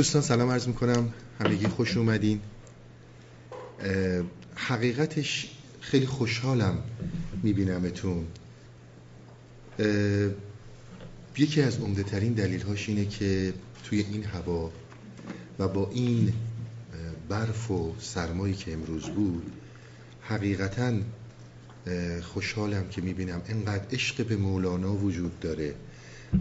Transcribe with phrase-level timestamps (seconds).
[0.00, 1.12] دوستان سلام عرض می‌کنم.
[1.40, 2.40] همگی خوش اومدین.
[4.54, 5.50] حقیقتش
[5.80, 6.78] خیلی خوشحالم
[7.42, 8.26] میبینمتون.
[11.38, 13.52] یکی از عمده ترین دلیل هاش اینه که
[13.84, 14.70] توی این هوا
[15.58, 16.32] و با این
[17.28, 19.52] برف و سرمایی که امروز بود
[20.22, 20.92] حقیقتا
[22.22, 25.74] خوشحالم که می‌بینم انقدر عشق به مولانا وجود داره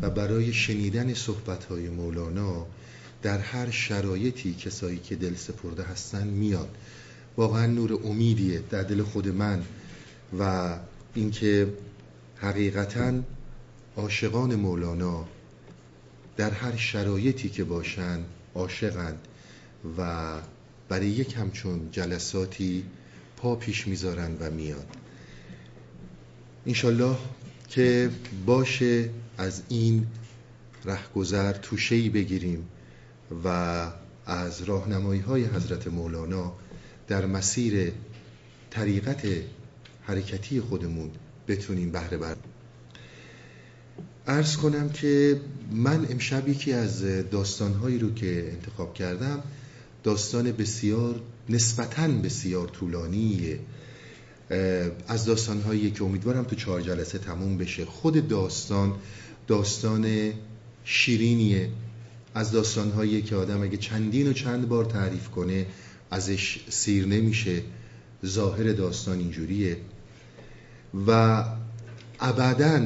[0.02, 2.66] و برای شنیدن صحبت های مولانا
[3.22, 6.78] در هر شرایطی کسایی که دل سپرده هستن میاد.
[7.38, 9.64] واقعا نور امیدیه در دل خود من
[10.40, 10.76] و
[11.14, 11.73] اینکه
[12.36, 13.14] حقیقتا
[13.98, 15.26] عاشقان مولانا
[16.38, 18.20] در هر شرایطی که باشن
[18.55, 19.28] عاشقند
[19.98, 20.34] و
[20.90, 22.84] برای یک همچون جلساتی
[23.38, 24.88] پا پیش می‌ذارن و میاد.
[26.67, 27.17] انشالله
[27.67, 28.09] که
[28.45, 30.08] باشه از این
[30.86, 32.67] رهگذر توشهی بگیریم.
[33.45, 33.88] و
[34.25, 36.53] از راهنمایی های حضرت مولانا
[37.08, 37.91] در مسیر
[38.69, 39.27] طریقت
[40.03, 41.09] حرکتی خودمون
[41.47, 42.36] بتونیم بهره بر
[44.27, 49.43] ارز کنم که من امشب یکی از داستانهایی رو که انتخاب کردم
[50.03, 53.59] داستان بسیار نسبتاً بسیار طولانیه.
[55.08, 57.86] از داستانهایی که امیدوارم تو چهار جلسه تموم بشه.
[57.86, 58.93] خود داستان
[59.47, 60.33] داستان
[60.83, 61.69] شیرینیه.
[62.35, 65.66] از داستانهایی که آدم اگه چندین و چند بار تعریف کنه
[66.11, 67.61] ازش سیر نمیشه.
[68.25, 69.77] ظاهر داستان اینجوریه.
[71.08, 71.44] و
[72.19, 72.81] ابدا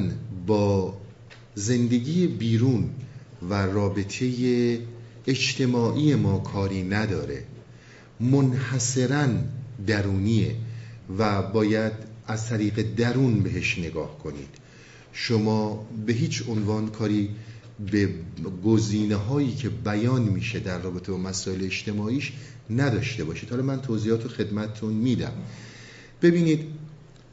[0.46, 0.96] با
[1.54, 2.90] زندگی بیرون
[3.50, 4.78] و رابطه
[5.26, 7.44] اجتماعی ما کاری نداره.
[8.20, 9.28] منحصرا
[9.86, 10.56] درونیه
[11.18, 11.92] و باید
[12.26, 14.48] از طریق درون بهش نگاه کنید.
[15.12, 17.30] شما به هیچ عنوان کاری
[17.90, 18.08] به
[18.64, 22.32] گزینه هایی که بیان میشه در رابطه با مسائل اجتماعیش
[22.70, 23.50] نداشته باشید.
[23.50, 25.32] حالا من توضیحات رو خدمتتون میدم.
[26.22, 26.66] ببینید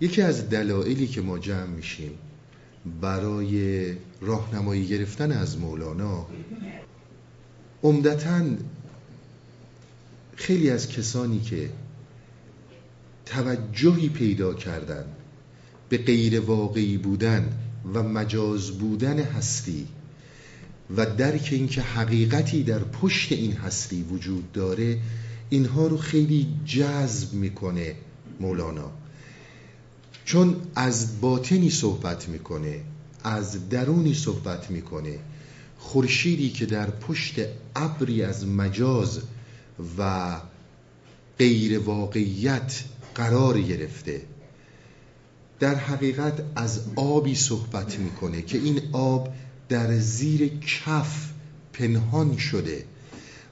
[0.01, 2.11] یکی از دلایلی که ما جمع میشیم
[3.01, 6.27] برای راهنمایی گرفتن از مولانا
[7.83, 8.41] عمدتا
[10.35, 11.69] خیلی از کسانی که
[13.25, 15.05] توجهی پیدا کردن
[15.89, 17.49] به غیر واقعی بودن
[17.93, 19.87] و مجاز بودن هستی
[20.97, 24.99] و درک اینکه حقیقتی در پشت این هستی وجود داره
[25.49, 27.95] اینها رو خیلی جذب می‌کنه
[28.39, 28.91] مولانا.
[30.25, 32.81] چون از باطنی صحبت می‌کنه
[33.23, 35.19] از درونی صحبت می‌کنه
[35.77, 37.35] خورشیدی که در پشت
[37.75, 39.19] ابری از مجاز
[39.97, 40.31] و
[41.39, 42.83] غیر واقعیت
[43.15, 44.21] قرار گرفته
[45.59, 49.33] در حقیقت از آبی صحبت می‌کنه که این آب
[49.71, 51.29] در زیر کف
[51.73, 52.85] پنهان شده.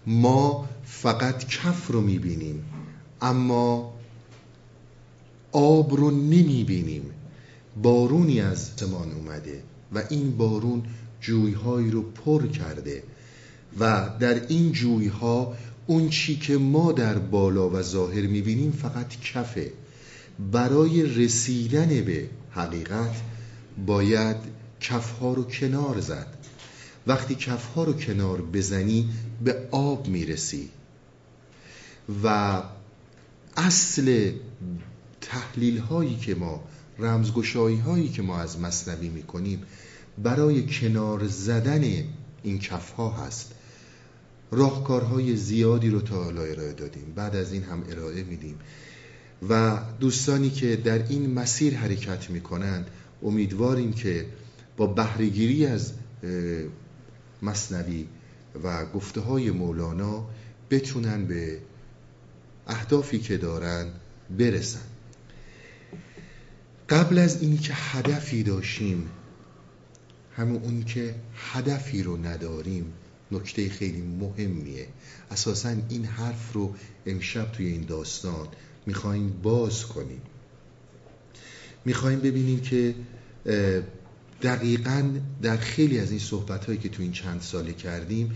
[0.08, 2.64] ما فقط کف رو می‌بینیم
[3.22, 3.94] اما
[5.52, 7.04] آب رو نمی‌بینیم.
[7.84, 9.64] بارونی از زمان اومده
[9.94, 10.84] و این بارون
[11.22, 13.04] جویهایی رو پر کرده
[13.80, 15.54] و در این جویها
[15.88, 19.72] اون چی که ما در بالا و ظاهر می‌بینیم فقط کفه.
[20.52, 23.16] برای رسیدن به حقیقت
[23.88, 26.28] باید کفها رو کنار زد.
[27.08, 29.10] وقتی کفها رو کنار بزنی
[29.44, 30.70] به آب می‌رسی.
[32.24, 32.62] و
[33.58, 34.32] اصل
[35.22, 36.64] تحلیل هایی که ما
[37.00, 39.64] رمزگشایی هایی که ما از مصنوی می‌کنیم
[40.24, 42.04] برای کنار زدن
[42.44, 43.52] این کفها هست.
[44.52, 47.14] راهکارهای زیادی رو تا حالا ارائه دادیم.
[47.16, 48.60] بعد از این هم ارائه میدیم.
[49.50, 52.88] و دوستانی که در این مسیر حرکت می‌کنند
[53.24, 54.26] امیدواریم که
[54.80, 55.94] با بهرهگیری از
[57.42, 58.08] مصنوی
[58.64, 60.28] و گفته های مولانا
[60.70, 61.60] بتونن به
[62.68, 63.88] اهدافی که دارن
[64.38, 64.80] برسن.
[66.90, 69.10] قبل از اینی که هدفی داشتیم
[70.36, 72.94] همون اون که هدفی رو نداریم
[73.32, 74.88] نکته خیلی مهمیه.
[75.32, 78.48] اساسا این حرف رو امشب توی این داستان
[78.86, 80.22] می‌خوایم باز کنیم.
[81.86, 82.96] می‌خوایم ببینیم که
[84.42, 88.32] دقیقا در خیلی از این صحبت هایی که تو این چند ساله کردیم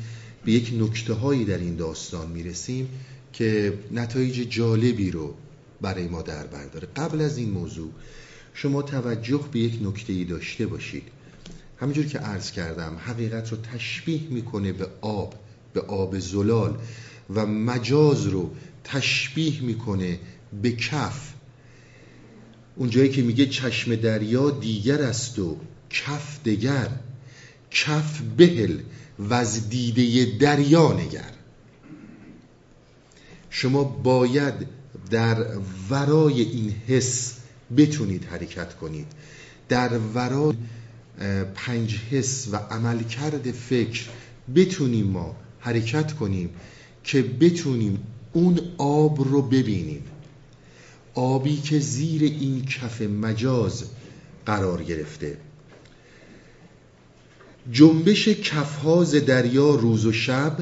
[0.46, 2.90] به یک نکته هایی در این داستان می‌رسیم
[3.34, 5.34] که نتایج جالبی رو
[5.82, 7.92] برای ما در برداره قبل از این موضوع
[8.54, 11.04] شما توجه به یک نکته ای داشته باشید.
[11.80, 15.36] همینجور که عرض کردم حقیقت رو تشبیه می‌کنه به آب
[15.74, 16.78] به آب زلال
[17.36, 18.52] و مجاز رو
[18.84, 20.20] تشبیه می‌کنه
[20.62, 21.34] به کف.
[22.76, 25.58] اونجایی که میگه چشم دریا دیگر است و
[25.94, 26.90] کف دگر
[27.72, 28.80] کف بهل
[29.20, 31.32] و از دیده دریا نگر.
[33.50, 34.54] شما باید
[35.12, 35.46] در
[35.90, 37.34] ورای این حس
[37.78, 39.08] بتونید حرکت کنید.
[39.70, 40.54] در ورای
[41.56, 44.10] پنج حس و عملکرد فکر
[44.56, 46.50] بتونیم ما حرکت کنیم
[47.04, 48.04] که بتونیم
[48.34, 50.04] اون آب رو ببینیم.
[51.14, 53.84] آبی که زیر این کف مجاز
[54.46, 55.38] قرار گرفته.
[57.72, 60.58] جنبش کفهاز دریا روز و شب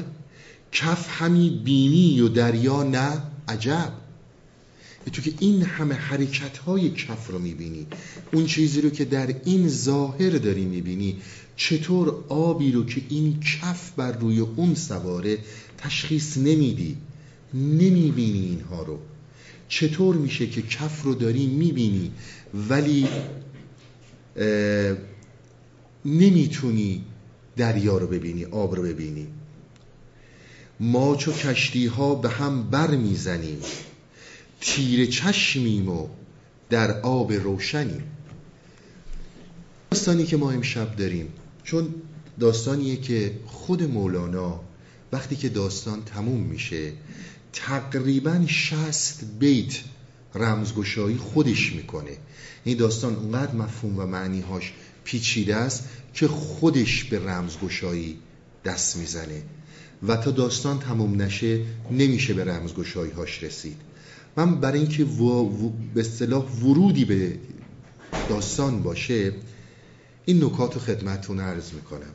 [0.72, 3.92] کف همی بینی و دریا نه عجب.
[5.12, 7.86] تو که این همه حرکت های کف رو می‌بینی
[8.32, 11.16] اون چیزی رو که در این ظاهر داری می‌بینی
[11.56, 15.38] چطور آبی رو که این کف بر روی اون سواره
[15.78, 16.96] تشخیص نمیدی؟
[17.54, 18.98] نمی‌بینی اینها رو.
[19.68, 22.10] چطور میشه که کف رو داری می‌بینی؟
[22.68, 23.08] ولی
[26.04, 27.04] نمی‌تونی
[27.56, 29.26] دریا رو ببینی آب رو ببینی.
[30.80, 33.58] ما چو کشتی ها به هم بر می‌زنیم
[34.60, 36.08] تیر چشمیم و
[36.70, 38.02] در آب روشنیم.
[39.90, 41.28] داستانی که ما امشب داریم
[41.64, 41.94] چون
[42.40, 44.60] داستانیه که خود مولانا
[45.12, 46.92] وقتی که داستان تموم میشه
[47.52, 49.80] تقریبا شست بیت
[50.34, 52.16] رمزگشایی خودش می‌کنه.
[52.64, 54.72] این داستان اونقدر مفهوم و معنیهاش
[55.04, 58.18] پیچیده است که خودش به رمزگشایی
[58.64, 59.42] دست می‌زنه.
[60.08, 61.60] و تا داستان تموم نشه
[61.90, 63.76] نمیشه به رمزگشایی هاش رسید.
[64.36, 65.06] من برای اینکه
[65.94, 67.38] به اصطلاح ورودی به
[68.28, 69.32] داستان باشه
[70.24, 72.14] این نکات رو خدمتتون عرض می‌کنم.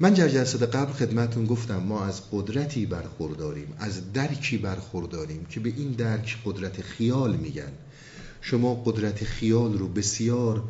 [0.00, 5.72] من در جلسه قبل خدمتون گفتم ما از قدرتی برخورداریم از درکی برخورداریم که به
[5.76, 7.72] این درک قدرت خیال میگن.
[8.40, 10.64] شما قدرت خیال رو بسیار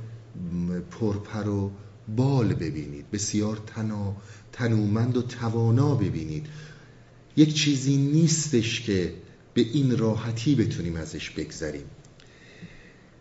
[0.90, 1.70] پرپر و
[2.16, 3.10] بال ببینید.
[3.10, 4.16] بسیار تنا
[4.52, 6.46] تنومند و توانا ببینید.
[7.36, 9.14] یک چیزی نیستش که
[9.54, 11.84] به این راحتی بتونیم ازش بگذریم.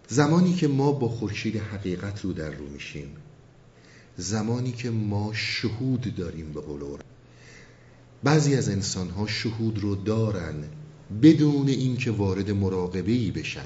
[0.08, 3.08] زمانی که ما با خورشید حقیقت رو در رو میشیم
[4.18, 7.00] زمانی که ما شهود داریم به قلور
[8.24, 10.56] بعضی از انسان ها شهود رو دارن
[11.22, 13.66] بدون اینکه وارد مراقبه ای بشن.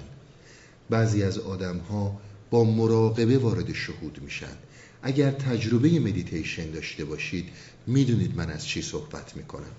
[0.89, 2.21] بعضی از آدم ها
[2.51, 4.55] با مراقبه وارد شهود میشن.
[5.03, 7.45] اگر تجربه مدیتیشن داشته باشید
[7.87, 9.75] می‌دونید من از چی صحبت می‌کنم.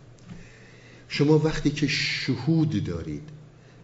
[1.08, 3.28] شما وقتی که شهود دارید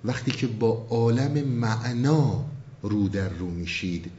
[0.05, 2.45] وقتی که با عالم معنا
[2.83, 4.11] رو در رو میشید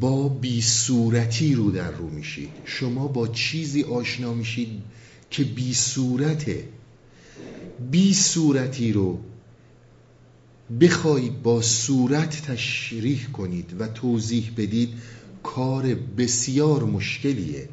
[0.00, 4.82] با بی صورتی رو در رو میشید شما با چیزی آشنا میشید
[5.30, 6.68] که بی صورته
[7.90, 9.18] بی صورتی رو
[10.80, 14.88] بخواهید با صورت تشریح کنید و توضیح بدید
[15.42, 17.68] کار بسیار مشکلیه.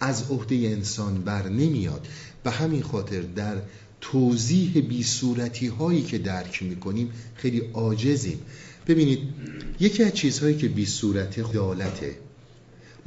[0.00, 2.06] از عهده انسان بر نمیاد.
[2.42, 3.56] به همین خاطر در
[4.00, 8.38] توضیح بی صورتی هایی که درک می‌کنیم خیلی عاجزیم.
[8.86, 9.18] ببینید
[9.80, 12.16] یکی از چیزهایی که بی صورت عدالته.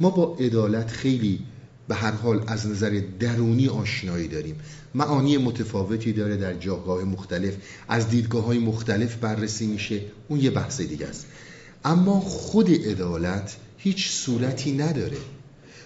[0.00, 1.40] ما با عدالت خیلی
[1.88, 4.56] به هر حال از نظر درونی آشنایی داریم.
[4.94, 7.56] معانی متفاوتی داره در جاگاه مختلف.
[7.88, 10.00] از دیدگاه های مختلف بررسی میشه.
[10.28, 11.26] اون یه بحث دیگه است.
[11.84, 15.16] اما خود عدالت هیچ صورتی نداره.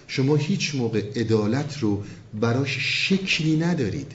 [0.07, 2.03] شما هیچ موقع عدالت رو
[2.41, 4.11] براش شکلی ندارید.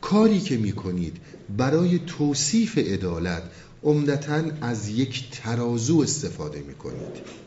[0.00, 1.16] کاری که می‌کنید
[1.56, 3.42] برای توصیف عدالت
[3.82, 7.42] عمدتا از یک ترازو استفاده می‌کنید.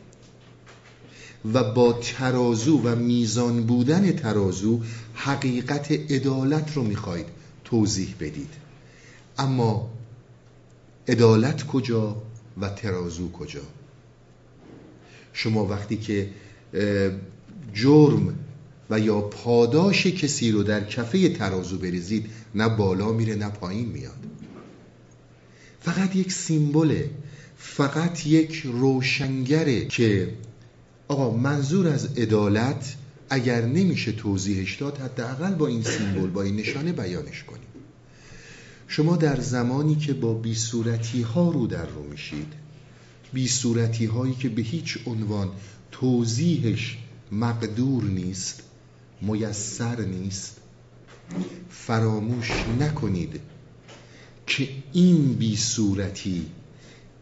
[1.53, 4.81] و با ترازو و میزان بودن ترازو
[5.13, 7.25] حقیقت عدالت رو می‌خواید
[7.63, 8.49] توضیح بدید.
[9.37, 9.89] اما
[11.07, 12.21] عدالت کجا
[12.61, 13.61] و ترازو کجا؟
[15.33, 16.29] شما وقتی که
[17.73, 18.39] جرم
[18.89, 24.17] و یا پاداش کسی رو در کفه ترازو بریزید نه بالا میره نه پایین میاد.
[25.81, 27.09] فقط یک سیمبله
[27.57, 30.33] فقط یک روشنگره که
[31.07, 32.95] آقا منظور از عدالت
[33.29, 37.67] اگر نمیشه توضیحش داد حداقل با این سیمبل با این نشانه بیانش کنیم.
[38.88, 42.53] شما در زمانی که با بی صورتی ها رو در رو میشید
[43.33, 45.50] بی صورتی هایی که به هیچ عنوان
[45.91, 46.97] توضیحش
[47.31, 48.63] مقدور نیست
[49.21, 50.57] میسر نیست
[51.69, 53.41] فراموش نکنید
[54.47, 56.45] که این بی صورتی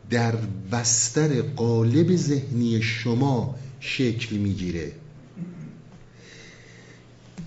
[0.10, 0.36] در
[0.72, 4.92] بستر قالب ذهنی شما شکل می‌گیره.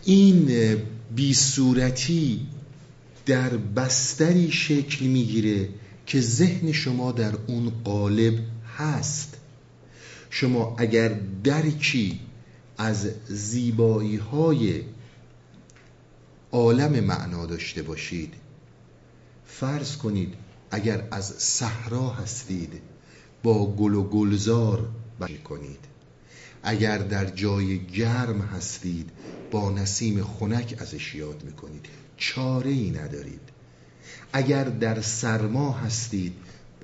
[0.05, 0.76] این
[1.14, 2.47] بی صورتی
[3.26, 5.69] در بستری شکل می‌گیره
[6.07, 8.38] که ذهن شما در اون قالب
[8.76, 9.37] هست.
[10.31, 11.09] شما اگر
[11.45, 12.21] درکی
[12.78, 14.83] از زیبایی های
[16.52, 18.35] عالم معنا داشته باشید
[19.47, 20.35] فرض کنید
[20.71, 22.73] اگر از صحرا هستید
[23.43, 24.88] با گل و گلزار
[25.21, 25.86] بشی کنید.
[26.69, 29.11] اگر در جای گرم هستید
[29.51, 31.87] با نسیم خنک ازش یاد می‌کنید.
[32.17, 33.41] چاره ای ندارید.
[34.33, 36.33] اگر در سرما هستید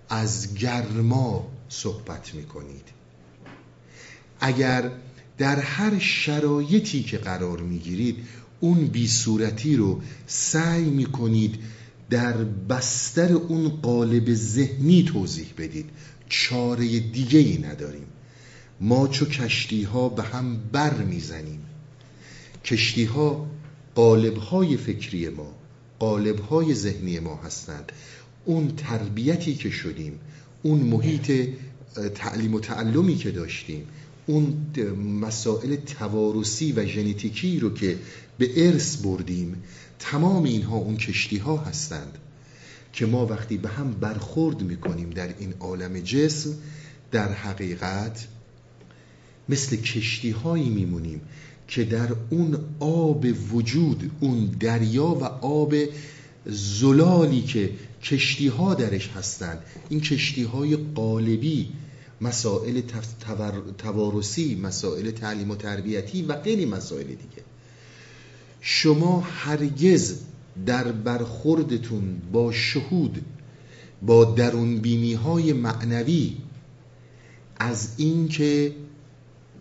[0.09, 2.85] از گرما صحبت می‌کنید.
[4.41, 4.91] اگر
[5.39, 8.17] در هر شرایطی که قرار می‌گیرید
[8.61, 11.59] اون بی صورتی رو سعی می‌کنید
[12.11, 15.91] در بستر اون قالب ذهنی توضیح بدید.
[16.29, 18.07] چاره دیگه ای نداریم.
[18.83, 21.61] ما چو کشتی ها به هم بر می‌زنیم.
[22.65, 23.47] کشتی ها
[23.95, 25.55] قالب های فکری ما
[25.99, 27.93] قالب های ذهنی ما هستند.
[28.45, 30.19] اون تربیتی که شدیم
[30.63, 31.49] اون محیط
[32.15, 33.87] تعلیم و تعلمی که داشتیم
[34.27, 34.67] اون
[35.21, 37.99] مسائل توارثی و ژنتیکی رو که
[38.39, 39.63] به ارث بردیم
[39.99, 42.19] تمام اینها اون کشتی ها هستند
[42.93, 46.55] که ما وقتی به هم برخورد می‌کنیم در این عالم جسم
[47.13, 48.27] در حقیقت
[49.49, 51.21] مثل کشتی هایی میمونیم
[51.69, 55.75] که در اون آب وجود اون دریا و آب
[56.47, 57.71] زلالی که
[58.03, 59.59] کشتی ها درش هستند
[59.89, 61.69] این کشتی های قالبی
[62.21, 62.81] مسائل
[63.79, 67.43] توارثی مسائل تعلیم و تربیتی و غیری مسائل دیگه.
[68.61, 70.15] شما هرگز
[70.67, 73.25] در برخوردتون با شهود
[74.03, 76.37] با درون بینی های معنوی
[77.57, 78.75] از اینکه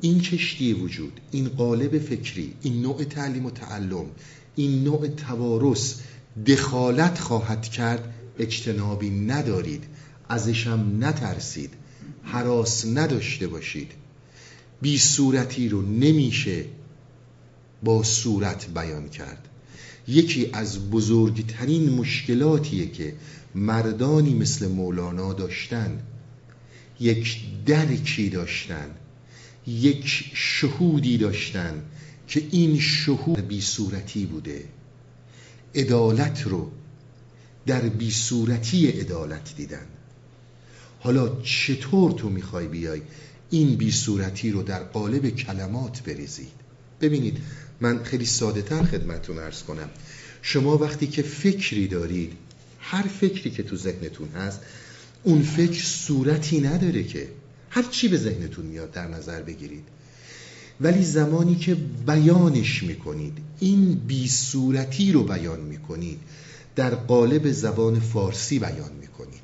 [0.02, 4.06] این کشتی وجود این قالب فکری این نوع تعلیم و تعلم
[4.56, 5.96] این نوع توارث
[6.48, 9.84] دخالت خواهد کرد اجتنابی ندارید
[10.30, 11.74] ازشم نترسید
[12.24, 13.92] حراس نداشته باشید.
[14.82, 16.66] بی صورتی رو نمیشه
[17.84, 19.48] با صورت بیان کرد.
[20.08, 23.14] یکی از بزرگترین مشکلاتیه که
[23.56, 26.00] مردانی مثل مولانا داشتن
[27.00, 28.90] یک درکی داشتن.
[29.68, 31.84] یک شهودی داشتن
[32.28, 34.64] که این شهود بی صورتی بوده.
[35.76, 36.72] عدالت رو
[37.66, 39.86] در بی صورتی عدالت دیدن.
[41.00, 43.02] حالا چطور تو می‌خوای بیای
[43.50, 46.52] این بی صورتی رو در قالب کلمات بریزید؟
[47.02, 47.38] ببینید
[47.82, 49.90] من خیلی ساده تر خدمتون ارز کنم.
[50.42, 52.34] شما وقتی که فکری دارید
[52.80, 54.60] هر فکری که تو ذهنتون هست
[55.24, 57.28] اون فکر صورتی نداره که
[57.74, 59.84] هر چی به ذهنتون میاد در نظر بگیرید.
[60.82, 61.76] ولی زمانی که
[62.08, 66.20] بیانش می‌کنید این بی صورتی رو بیان می‌کنید
[66.76, 69.42] در قالب زبان فارسی بیان می‌کنید.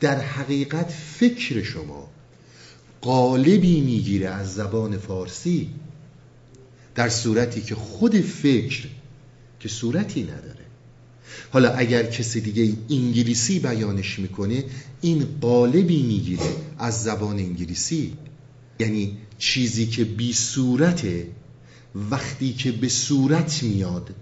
[0.00, 2.10] در حقیقت فکر شما
[3.00, 5.70] قالبی می‌گیره از زبان فارسی
[6.94, 8.86] در صورتی که خود فکر
[9.60, 10.57] که صورتی نداره.
[11.52, 14.64] حالا اگر کسی دیگه انگلیسی بیانش می‌کنه
[15.00, 18.12] این قالبی می‌گیره از زبان انگلیسی.
[18.80, 21.26] یعنی چیزی که بی صورته
[22.10, 24.14] وقتی که به صورت میاد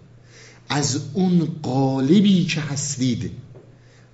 [0.68, 3.30] از اون قالبی که هستید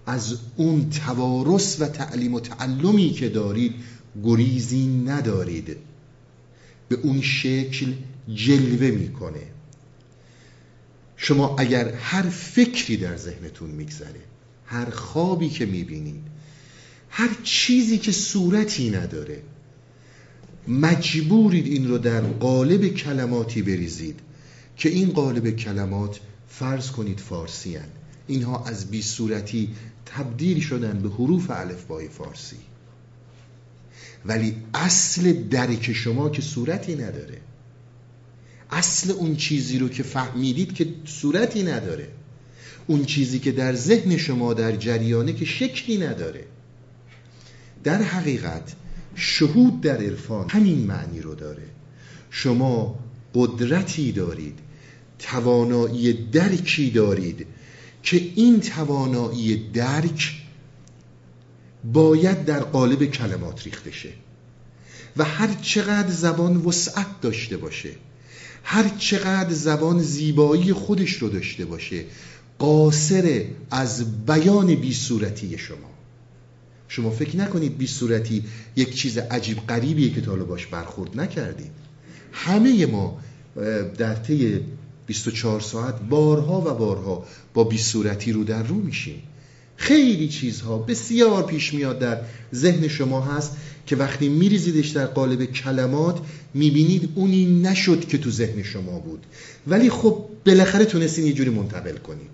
[0.06, 3.74] از اون توارث و تعلیم و تعلمی که دارید
[4.24, 5.76] گریزی ندارید.
[6.88, 7.92] به اون شکل
[8.34, 9.42] جلوه می‌کنه.
[11.24, 14.20] شما اگر هر فکری در ذهنتون میگذره
[14.66, 16.22] هر خوابی که می‌بینید
[17.10, 19.42] هر چیزی که صورتی نداره
[20.68, 24.20] مجبورید این رو در قالب کلماتی بریزید
[24.76, 27.88] که این قالب کلمات فرض کنید فارسی هن.
[28.26, 29.68] اینها از بی صورتی
[30.06, 32.56] تبدیل شدن به حروف الفبای فارسی
[34.26, 37.40] ولی اصل درک شما که صورتی نداره
[38.72, 42.08] اصل اون چیزی رو که فهمیدید که صورتی نداره.
[42.86, 46.44] اون چیزی که در ذهن شما در جریانه که شکلی نداره.
[47.84, 48.72] در حقیقت
[49.14, 51.62] شهود در عرفان همین معنی رو داره.
[52.30, 52.98] شما
[53.34, 54.58] قدرتی دارید
[55.18, 57.46] توانایی درکی دارید
[58.02, 60.42] که این توانایی درک
[61.92, 64.12] باید در قالب کلمات ریخته شه
[65.16, 67.90] و هر چقدر زبان وسعت داشته باشه.
[68.64, 72.04] هر چقدر زبان زیبایی خودش رو داشته باشه
[72.58, 75.92] قاصر از بیان بی صورتی شما.
[76.88, 78.44] شما فکر نکنید بی صورتی
[78.76, 81.70] یک چیز عجیب قریبیه که تا باش برخورد نکردید
[82.32, 83.18] همه ما
[83.98, 84.60] در طی
[85.06, 89.22] 24 ساعت بارها و بارها با بی صورتی رو در رو میشیم.
[89.82, 92.18] خیلی چیزها بسیار پیش میاد در
[92.54, 96.18] ذهن شما هست که وقتی میریزیدش در قالب کلمات
[96.54, 99.26] می‌بینید اونی نشد که تو ذهن شما بود.
[99.66, 102.30] ولی خب بالاخره تونستین یه جوری منتقل کنید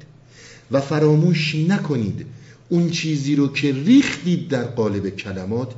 [0.70, 2.26] و فراموش نکنید
[2.68, 5.72] اون چیزی رو که ریختید در قالب کلمات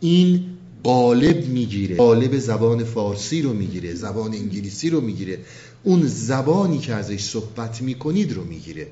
[0.00, 0.44] این
[0.82, 1.96] قالب می‌گیره.
[1.96, 5.38] قالب زبان فارسی رو می‌گیره زبان انگلیسی رو می‌گیره.
[5.82, 8.86] اون زبانی که ازش صحبت می‌کنید رو می‌گیره.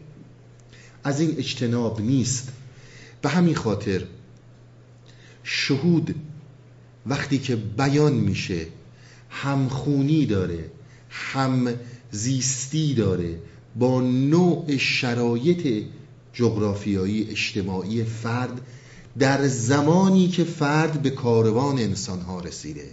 [1.04, 2.48] از این اجتناب نیست.
[3.22, 4.04] به همین خاطر
[5.42, 6.14] شهود
[7.06, 8.66] وقتی که بیان میشه
[9.30, 10.70] همخونی داره
[11.10, 11.74] هم
[12.10, 13.38] زیستی داره
[13.76, 15.84] با نوع شرایط
[16.32, 18.60] جغرافیایی اجتماعی فرد
[19.18, 22.90] در زمانی که فرد به کاروان انسان ها رسیده.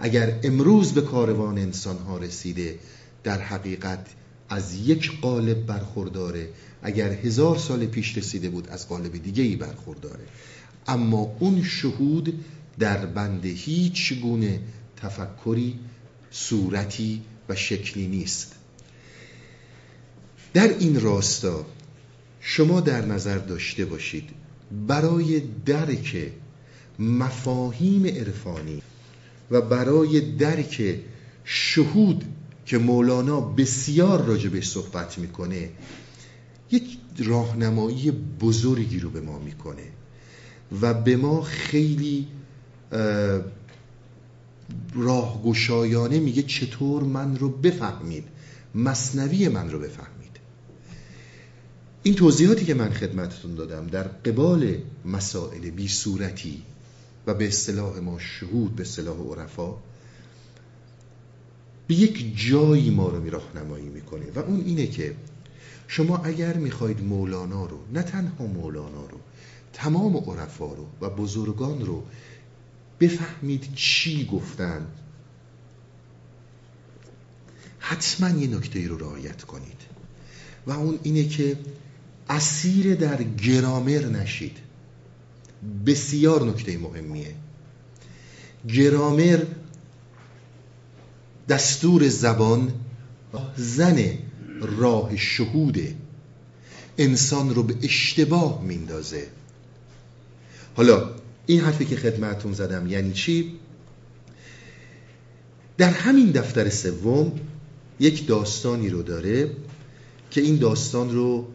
[0.00, 2.78] اگر امروز به کاروان انسان ها رسیده
[3.24, 4.06] در حقیقت
[4.52, 6.48] از یک قالب برخورداره
[6.82, 10.24] اگر هزار سال پیش رسیده بود از قالب دیگه ای برخورداره.
[10.86, 12.44] اما اون شهود
[12.78, 14.60] در بند هیچ گونه
[14.96, 15.78] تفکری
[16.30, 18.54] صورتی و شکلی نیست.
[20.54, 21.66] در این راستا
[22.40, 24.30] شما در نظر داشته باشید
[24.86, 26.32] برای درک
[26.98, 28.82] مفاهیم عرفانی
[29.50, 31.00] و برای درک
[31.44, 32.24] شهود
[32.66, 35.70] که مولانا بسیار راجبش صحبت می‌کنه
[36.70, 39.88] یک راهنمایی بزرگی رو به ما می‌کنه
[40.82, 42.28] و به ما خیلی
[44.94, 48.24] راهگشایانه میگه چطور من رو بفهمید
[48.74, 50.22] مصنوی من رو بفهمید.
[52.02, 56.62] این توضیحاتی که من خدمتتون دادم در قبال مسائل بی صورتی
[57.26, 59.74] و به اصطلاح ما شهود به اصطلاح عرفا
[61.92, 64.24] به یک جایی ما رو می راهنمایی می‌کنه.
[64.34, 65.14] و اون اینه که
[65.88, 69.18] شما اگر می‌خواید مولانا رو نه تنها مولانا رو
[69.72, 72.02] تمام عرفا رو و بزرگان رو
[73.00, 74.86] بفهمید چی گفتن
[77.78, 79.80] حتما یه نکته رو رعایت کنید.
[80.66, 81.56] و اون اینه که
[82.28, 84.56] اسیر در گرامر نشید.
[85.86, 87.34] بسیار نکته مهمیه.
[88.68, 89.44] گرامر
[91.52, 92.72] دستور زبان
[93.56, 94.18] زن
[94.60, 95.78] راه شهود.
[96.98, 99.26] انسان رو به اشتباه میندازه.
[100.76, 101.10] حالا
[101.46, 103.52] این حرفی که خدمتون زدم یعنی چی؟
[105.78, 107.32] در همین دفتر سوم
[108.00, 109.50] یک داستانی رو داره
[110.30, 111.48] که این داستان رو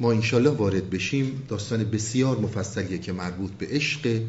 [0.00, 1.42] ما انشالله وارد بشیم.
[1.48, 4.22] داستان بسیار مفصلیه که مربوط به عشق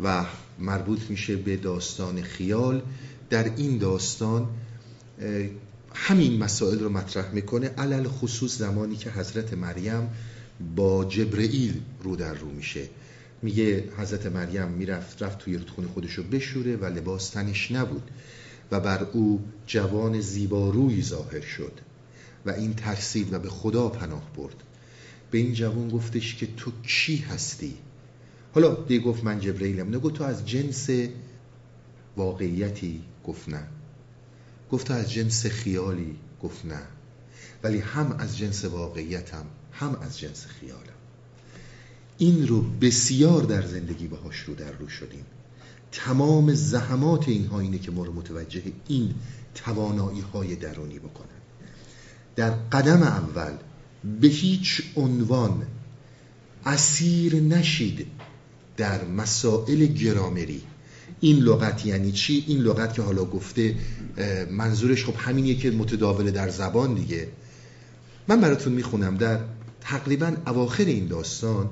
[0.00, 0.24] و
[0.58, 2.82] مربوط میشه به داستان خیال.
[3.30, 4.48] در این داستان
[5.94, 10.08] همین مسائل رو مطرح می‌کنه علل خصوص زمانی که حضرت مریم
[10.76, 12.88] با جبرئیل رو در رو میشه.
[13.42, 18.10] میگه حضرت مریم می‌رفت رفت توی رودخونه خودش رو بشوره و لباس تنش نبود
[18.70, 21.72] و بر او جوان زیباروی ظاهر شد
[22.46, 24.56] و این ترسید و به خدا پناه برد.
[25.30, 27.74] به این جوان گفتش که تو کی هستی؟
[28.54, 29.94] حالا دیگه گفت من جبرئیلم.
[29.94, 30.88] نگو تو از جنس
[32.16, 33.66] واقعیتی گفت نه.
[34.72, 36.82] گفت از جنس خیالی گفت نه.
[37.62, 40.80] ولی هم از جنس واقعیتم هم از جنس خیالم.
[42.18, 45.24] این رو بسیار در زندگی باهاش رو در رو شدیم.
[45.92, 49.14] تمام زحمات اینها اینه که ما رو متوجه این
[49.54, 51.26] توانایی های درونی بکنن.
[52.36, 53.52] در قدم اول
[54.20, 55.66] به هیچ عنوان
[56.66, 58.06] اسیر نشید
[58.76, 60.62] در مسائل گرامری.
[61.20, 63.74] این لغت یعنی چی؟ این لغت که حالا گفته
[64.50, 67.28] منظورش خب همینیه که متداول در زبان دیگه.
[68.28, 69.38] من براتون می‌خونم در
[69.80, 71.70] تقریبا اواخر این داستان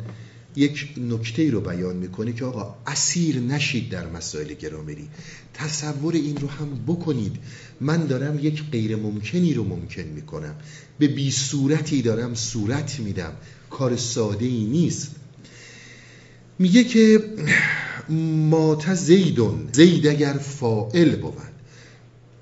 [0.57, 5.09] یک نکته رو بیان می‌کنه که آقا اسیر نشید در مسائل گرامری.
[5.55, 7.37] تصور این رو هم بکنید.
[7.81, 10.55] من دارم یک غیر ممکنی رو ممکن می‌کنم.
[10.99, 13.33] به بی صورتی دارم صورت میدم.
[13.71, 15.11] کار ساده ای نیست.
[16.59, 17.25] میگه که
[18.51, 21.35] مات زیدون زید اگر فائل بود.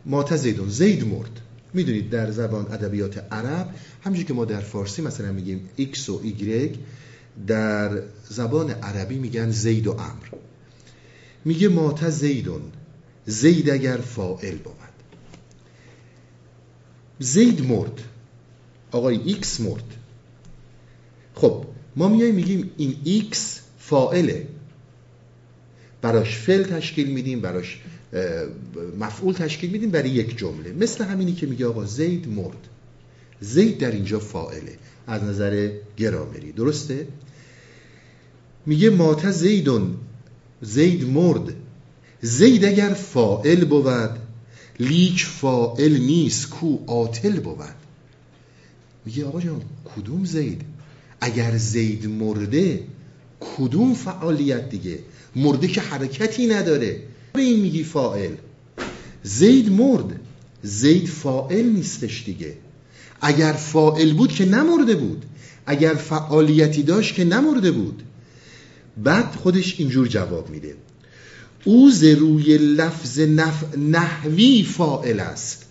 [0.06, 1.40] مات زیدون زید مرد.
[1.74, 3.74] می‌دونید در زبان ادبیات عرب
[4.04, 6.76] همونجوری که ما در فارسی مثلا میگیم X و Y
[7.46, 10.40] در زبان عربی میگن زید و عمرو
[11.44, 12.62] میگه مات زیدٌ
[13.26, 14.74] زید اگر فاعل بود.
[17.18, 18.00] زید مرد
[18.90, 19.96] آقای ایکس مرد.
[21.34, 21.64] خب
[21.96, 24.46] ما میایم میگیم این ایکس فاعله
[26.02, 27.80] براش فعل تشکیل میدیم براش
[29.00, 30.72] مفعول تشکیل میدیم برای یک جمله.
[30.72, 32.68] مثل همینی که میگه آقا زید مرد.
[33.40, 36.52] زید در اینجا فائله از نظر گرامری.
[36.52, 37.06] درسته؟
[38.66, 39.94] میگه مات زیدون.
[40.62, 41.54] زید مرد.
[42.20, 44.18] زید اگر فائل بود
[44.80, 47.74] لیک فائل نیست کو آتل بود.
[49.04, 49.62] میگه آقا جان
[49.96, 50.62] کدوم زید؟
[51.20, 52.80] اگر زید مرده
[53.40, 54.98] کدوم فعالیت دیگه؟
[55.36, 57.02] مرده که حرکتی نداره.
[57.32, 58.30] به این میگی فائل
[59.22, 60.20] زید مرد.
[60.62, 62.54] زید فائل نیستش دیگه.
[63.20, 65.24] اگر فائل بود که نمرده بود.
[65.66, 68.02] اگر فعالیتی داشت که نمرده بود.
[68.96, 70.74] بعد خودش اینجور جواب میده.
[71.64, 73.76] او ز روی لفظ نف...
[73.76, 75.64] نحوی فائل است.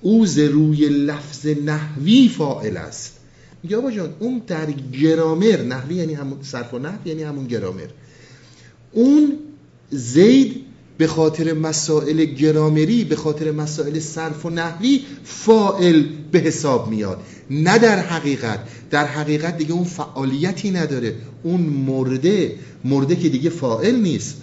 [0.00, 3.18] او ز روی لفظ نحوی فائل است.
[3.62, 7.88] میگه آبا جان اون در گرامر نحوی یعنی همون صرف و نحو یعنی همون گرامر.
[8.92, 9.38] اون
[9.90, 10.56] زید
[10.98, 17.20] به خاطر مسائل گرامری به خاطر مسائل صرف و نحوی فائل به حساب میاد.
[17.50, 18.58] نه در حقیقت.
[18.90, 21.14] در حقیقت دیگه اون فعالیتی نداره.
[21.42, 24.42] اون مرده مرده که دیگه فائل نیست.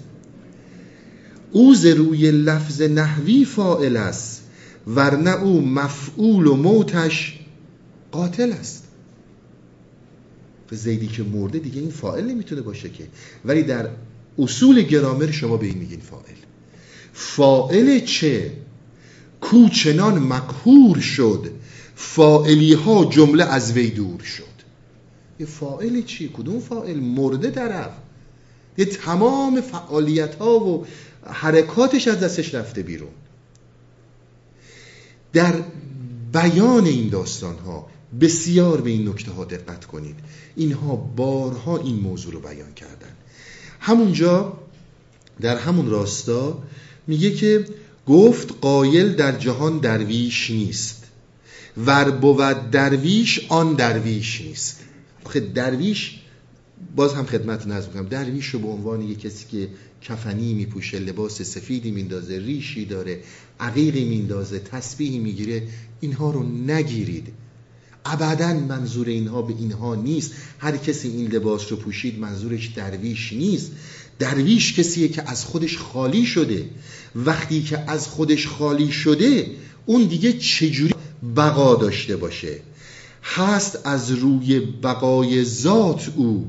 [1.51, 4.43] او ز روی لفظ نحوی فائل است
[4.87, 7.39] ورنه او مفعول و موتش
[8.11, 8.88] قاتل است.
[10.75, 13.07] زیدی که مرده دیگه این فائل نمی‌تونه باشه که.
[13.45, 13.89] ولی در
[14.39, 16.35] اصول گرامر شما به این میگین فائل
[17.13, 18.51] فائل چه؟
[19.41, 21.51] کوچنان مقهور شد.
[21.95, 24.43] فائلی ها جمله از وی دور شد.
[25.39, 27.91] یه فائل چی؟ کدوم فائل؟ مرده طرف.
[28.77, 30.85] یه تمام فعالیت ها و
[31.25, 33.11] حرکاتش از دستش رفته بیرون.
[35.33, 35.53] در
[36.33, 37.87] بیان این داستان ها
[38.21, 40.15] بسیار به این نکته ها دقت کنید.
[40.55, 43.11] اینها بارها این موضوع رو بیان کردن.
[43.79, 44.57] همونجا
[45.41, 46.63] در همون راستا
[47.07, 47.65] میگه که
[48.07, 51.03] گفت قایل در جهان درویش نیست.
[51.77, 54.79] ور بود درویش آن درویش نیست.
[55.25, 56.19] آخه درویش
[56.95, 59.69] باز هم خدمت نظر کنم درویش رو به عنوان یک کسی که
[60.01, 63.19] کفنی میپوشه لباس سفیدی میندازه ریشی داره
[63.59, 65.67] عقیقی میندازه تسبیحی می‌گیره
[65.99, 67.27] اینها رو نگیرید.
[68.05, 70.31] ابدا منظور اینها به اینها نیست.
[70.59, 73.71] هر کسی این لباس رو پوشید منظورش درویش نیست.
[74.19, 76.65] درویش کسیه که از خودش خالی شده.
[77.15, 79.51] وقتی که از خودش خالی شده
[79.85, 80.93] اون دیگه چجوری
[81.35, 82.59] بقا داشته باشه؟
[83.23, 86.47] هست از روی بقای ذات او.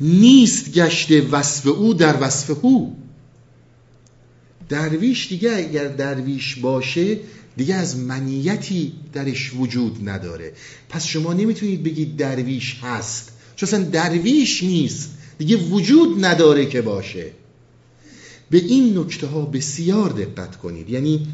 [0.00, 2.96] نیست گشته وصف او در وصف او
[4.68, 7.18] درویش دیگه اگر درویش باشه
[7.56, 10.52] دیگه از منیتی درش وجود نداره.
[10.88, 13.32] پس شما نمی‌تونید بگید درویش هست.
[13.56, 15.10] چون اصلا درویش نیست.
[15.38, 17.30] دیگه وجود نداره که باشه.
[18.50, 20.90] به این نکته ها بسیار دقت کنید.
[20.90, 21.28] یعنی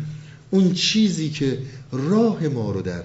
[0.51, 1.59] اون چیزی که
[1.93, 3.05] راه ما رو در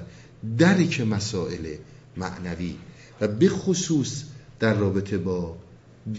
[0.58, 1.76] درک مسائل
[2.18, 2.76] معنوی
[3.22, 4.24] و به خصوص
[4.60, 5.58] در رابطه با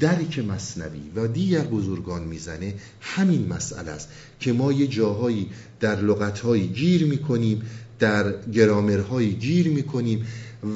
[0.00, 4.08] درک مصنوی و دیگر بزرگان می‌زنه همین مسئله است
[4.40, 7.62] که ما یه جاهایی در لغتهایی گیر می‌کنیم
[7.98, 10.26] در گرامرهایی گیر می‌کنیم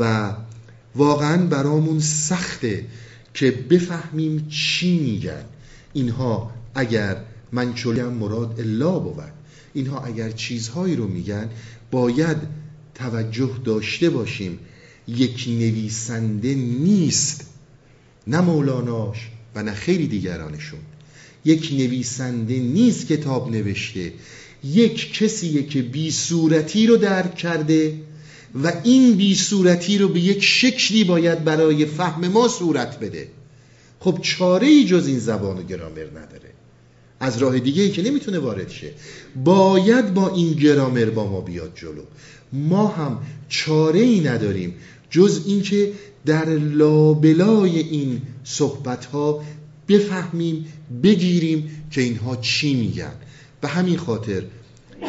[0.01, 0.33] و
[0.95, 2.85] واقعا برامون سخته
[3.35, 5.45] که بفهمیم چی میگن.
[5.93, 7.17] اینها اگر
[7.53, 9.33] من چلیم مراد الا بود.
[9.75, 11.49] اینها اگر چیزهایی رو میگن
[11.91, 12.37] باید
[12.95, 14.59] توجه داشته باشیم.
[15.09, 17.47] یک نویسنده نیست
[18.29, 20.81] نه مولاناش و نه خیلی دیگرانشون.
[21.45, 24.13] یک نویسنده نیست کتاب نوشته
[24.65, 27.95] یک کسیه که بی صورتی رو درک کرده
[28.65, 33.29] و این بی صورتی رو به یک شکلی باید برای فهم ما صورت بده.
[34.01, 36.53] خب چاره ای جز این زبان و گرامر نداره.
[37.21, 38.93] از راه دیگه ای که نمی‌تونه وارد شه.
[39.45, 42.03] باید با این گرامر با ما بیاد جلو.
[42.53, 44.75] ما هم چاره ای نداریم
[45.11, 45.93] جز اینکه
[46.29, 49.45] در لابلای این صحبت ها
[49.89, 53.13] بفهمیم بگیریم که اینها چی میگن.
[53.61, 54.45] به همین خاطر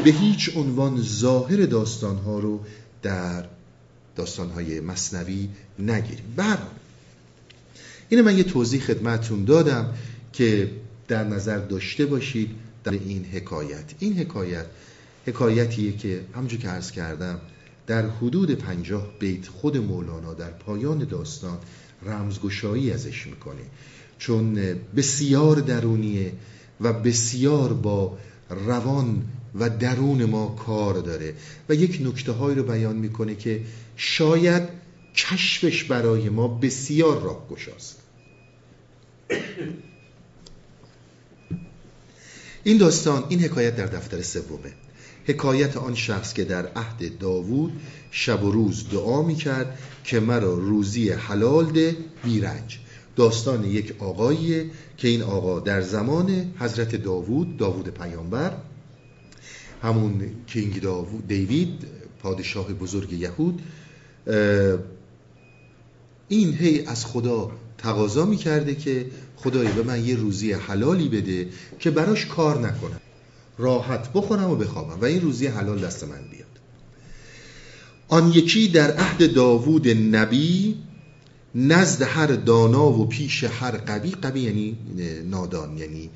[0.04, 2.60] به هیچ عنوان ظاهر داستان ها رو
[3.02, 3.46] در
[4.16, 6.34] داستان های مصنوی نگیریم.
[6.36, 6.68] برحال
[8.10, 9.94] اینو من یه توضیح خدمتون دادم
[10.34, 10.72] که
[11.08, 12.50] در نظر داشته باشید
[12.84, 13.86] در این حکایت.
[14.00, 14.66] این حکایت
[15.26, 17.40] حکایتیه که همونجور که عرض کردم
[17.90, 21.58] در حدود پنجاه بیت خود مولانا در پایان داستان
[22.06, 23.62] رمزگشایی ازش می‌کنه.
[24.20, 24.54] چون
[24.96, 26.34] بسیار درونیه
[26.82, 28.18] و بسیار با
[28.50, 29.26] روان
[29.56, 31.34] و درون ما کار داره
[31.70, 33.62] و یک نکته های رو بیان می‌کنه که
[33.96, 34.64] شاید
[35.16, 38.00] کشفش برای ما بسیار راه گشاست
[42.64, 44.74] این داستان این حکایت در دفتر سومه.
[45.30, 47.72] حکایت آن شخص که در عهد داوود
[48.12, 52.80] شب و روز دعا می کرد که مرا روزی حلال ده بیرنج.
[53.16, 54.66] داستان یک آقاییه
[54.98, 58.54] که این آقا در زمان حضرت داوود داوود پیامبر
[59.82, 61.84] همون کینگ داوود دیوید
[62.24, 63.62] پادشاه بزرگ یهود
[66.28, 71.48] این هی از خدا تقاضا می‌کرده که خدایا به من یه روزی حلالی بده
[71.80, 73.00] که براش کار نکنم.
[73.60, 75.02] راحت بخورم و بخوابم.
[75.02, 76.46] و این روزی حلال دست من بیاد.
[78.08, 80.76] آن یکی در عهد داوود نبی
[81.56, 84.78] نزد هر دانا و پیش هر قوی قوی یعنی
[85.26, 86.10] نادان یعنی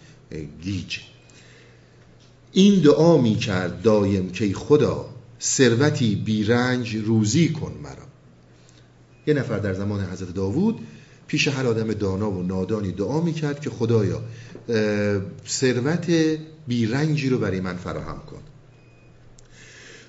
[0.62, 1.00] گیج.
[2.52, 5.10] این دعا می کرد دایم که خدا
[5.42, 8.06] ثروتی بیرنج روزی کن مرا.
[9.28, 10.80] یه نفر در زمان حضرت داوود
[11.28, 14.22] پیش هر آدم دانا و نادانی دعا می کرد که خدایا
[15.48, 16.12] ثروت
[16.68, 18.42] بیرنجی رو برای من فراهم کن.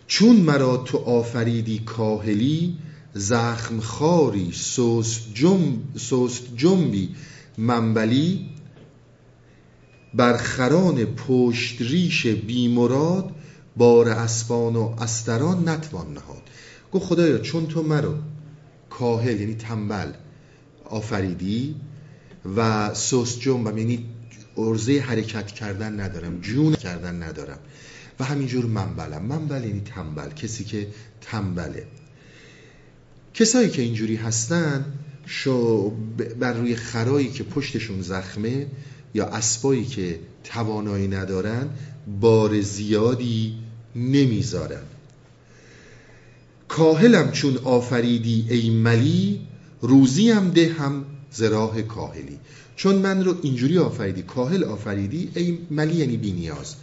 [0.06, 2.78] چون مرا تو آفریدی کاهلی
[3.14, 7.14] زخم خاری سوست, جنب سوست جنبی
[7.58, 8.46] منبلی
[10.14, 13.30] بر خران پشت ریش بیمراد
[13.76, 16.42] بار اسبان و استران نتوان نهاد.
[16.92, 18.14] گفت خدایا چون تو مرا
[18.90, 20.12] کاهل یعنی تنبل
[20.84, 21.74] آفریدی
[22.56, 24.13] و سوست جنبم یعنی
[24.58, 27.58] ارزه حرکت کردن ندارم جون کردن ندارم.
[28.20, 29.22] و همینجور منبلم.
[29.22, 30.88] منبل یعنی تنبل کسی که
[31.20, 31.86] تنبله.
[33.34, 34.84] کسایی که اینجوری هستن
[35.26, 35.90] شو
[36.40, 38.66] بر روی خرایی که پشتشون زخمه
[39.14, 41.68] یا اسبایی که توانایی ندارن
[42.20, 43.54] بار زیادی
[43.96, 44.82] نمی‌ذارن.
[46.68, 49.40] کاهلم چون آفریدی ای ملی
[49.80, 52.38] روزیم ده هم زراح کاهلی.
[52.76, 56.74] چون من رو اینجوری آفریدی کاهل آفریدی ای ملی یعنی بی نیاز.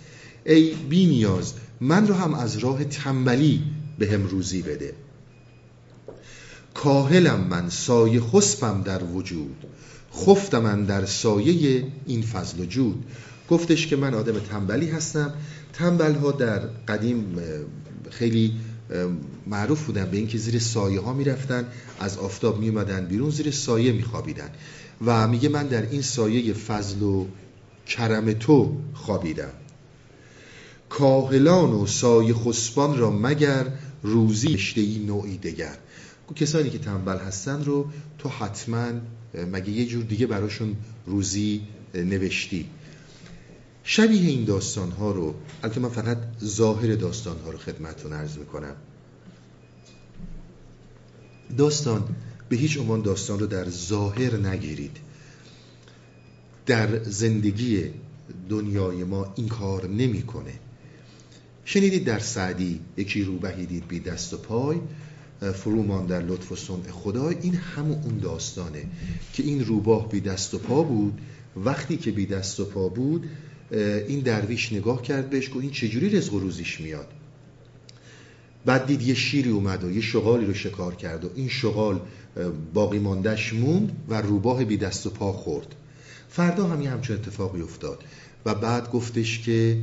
[0.45, 3.63] ای بی نیاز من رو هم از راه تنبلی
[3.99, 4.93] به هم روزی بده.
[6.73, 9.65] کاهلم من سایه خسبم در وجود.
[10.13, 13.03] خفتم من در سایه این فضل و جود.
[13.49, 15.33] گفتش که من آدم تنبلی هستم.
[15.73, 17.37] تنبل ها در قدیم
[18.09, 18.53] خیلی
[19.47, 21.65] معروف بودن به اینکه زیر سایه ها می‌رفتن
[21.99, 24.49] از آفتاب میومدن بیرون زیر سایه میخوابیدن.
[25.05, 27.27] و میگه من در این سایه فضل و
[27.87, 29.51] کرم تو خوابیدم.
[30.89, 33.67] کاهلان و سایه خسبان را مگر
[34.03, 35.77] روزی اشتهی نوعی دگر؟
[36.35, 37.87] کسانی که تنبل هستن رو
[38.17, 38.91] تو حتما
[39.33, 41.61] مگه یه جور دیگه براشون روزی
[41.95, 42.69] نوشتی؟
[43.83, 48.75] شبیه این داستان ها رو البته من فقط ظاهر داستان ها رو خدمتتون عرض می‌کنم.
[51.57, 52.15] داستان
[52.51, 54.97] به هیچ عنوان داستان رو در ظاهر نگیرید.
[56.65, 57.83] در زندگی
[58.49, 60.53] دنیای ما این کار نمی‌کنه.
[61.65, 64.77] شنیدید در سعدی یکی روبهی دید بی دست و پای
[65.53, 67.29] فرومان در لطف و صنع خدا.
[67.29, 68.85] این همون اون داستانه
[69.33, 71.21] که این روباه بی دست و پا بود.
[71.65, 73.29] وقتی که بی دست و پا بود
[74.07, 77.07] این درویش نگاه کرد بهش گفت این چجوری رزق و روزیش میاد؟
[78.65, 82.01] بعد دید یه شیری اومد و یه شغالی رو شکار کرد و این شغال
[82.73, 85.75] باقی ماندش موند و روباه بی دست و پا خورد.
[86.29, 88.03] فردا هم یه همچون اتفاقی افتاد
[88.45, 89.77] و بعد گفتش که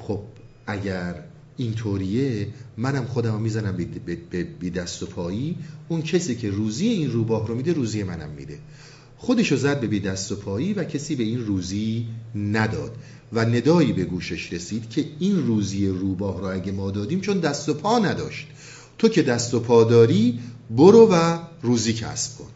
[0.00, 0.20] خب
[0.66, 1.14] اگر
[1.56, 3.76] اینطوریه منم خودم می‌زنم
[4.60, 5.56] بی دست و پایی
[5.88, 8.58] اون کسی که روزی این روباه رو میده روزی منم میده.
[9.18, 12.96] خودشو زد به بی دست و پایی و کسی به این روزی نداد
[13.32, 17.68] و ندایی به گوشش رسید که این روزی روباه رو اگه ما دادیم چون دست
[17.68, 18.46] و پا نداشت.
[18.98, 20.38] تو که دست و پا داری
[20.70, 22.46] برو و روزی کسب کن.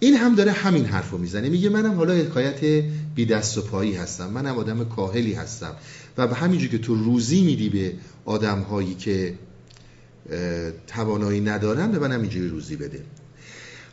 [0.00, 1.48] این هم داره همین حرف رو می‌زنه.
[1.48, 4.30] میگه منم حالا حکایت بی دست و پایی هستم.
[4.30, 5.74] منم آدم کاهلی هستم.
[6.18, 7.92] و به همینجور که تو روزی میدی به
[8.24, 9.34] آدم هایی که
[10.86, 13.02] توانایی ندارن به منم اینجوری روزی بده.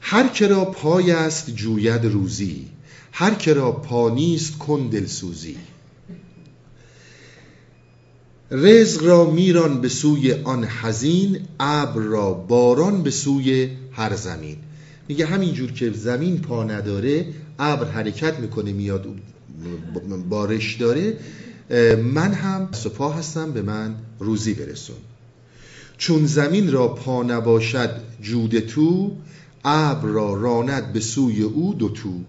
[0.01, 2.67] هر کرا پای است جوید روزی.
[3.11, 5.57] هر کرا پا نیست کن دلسوزی.
[8.55, 14.57] رزق را میران به سوی آن حزین ابر را باران به سوی هر زمین.
[15.07, 17.25] میگه همینجور که زمین پا نداره
[17.59, 19.05] ابر حرکت می‌کنه میاد
[20.29, 21.17] بارش داره
[21.97, 24.95] من هم سپا هستم به من روزی برسون.
[25.97, 27.89] چون زمین را پا نباشد
[28.21, 29.11] جود تو
[29.65, 32.21] ابر را راند به سوی او دو تو.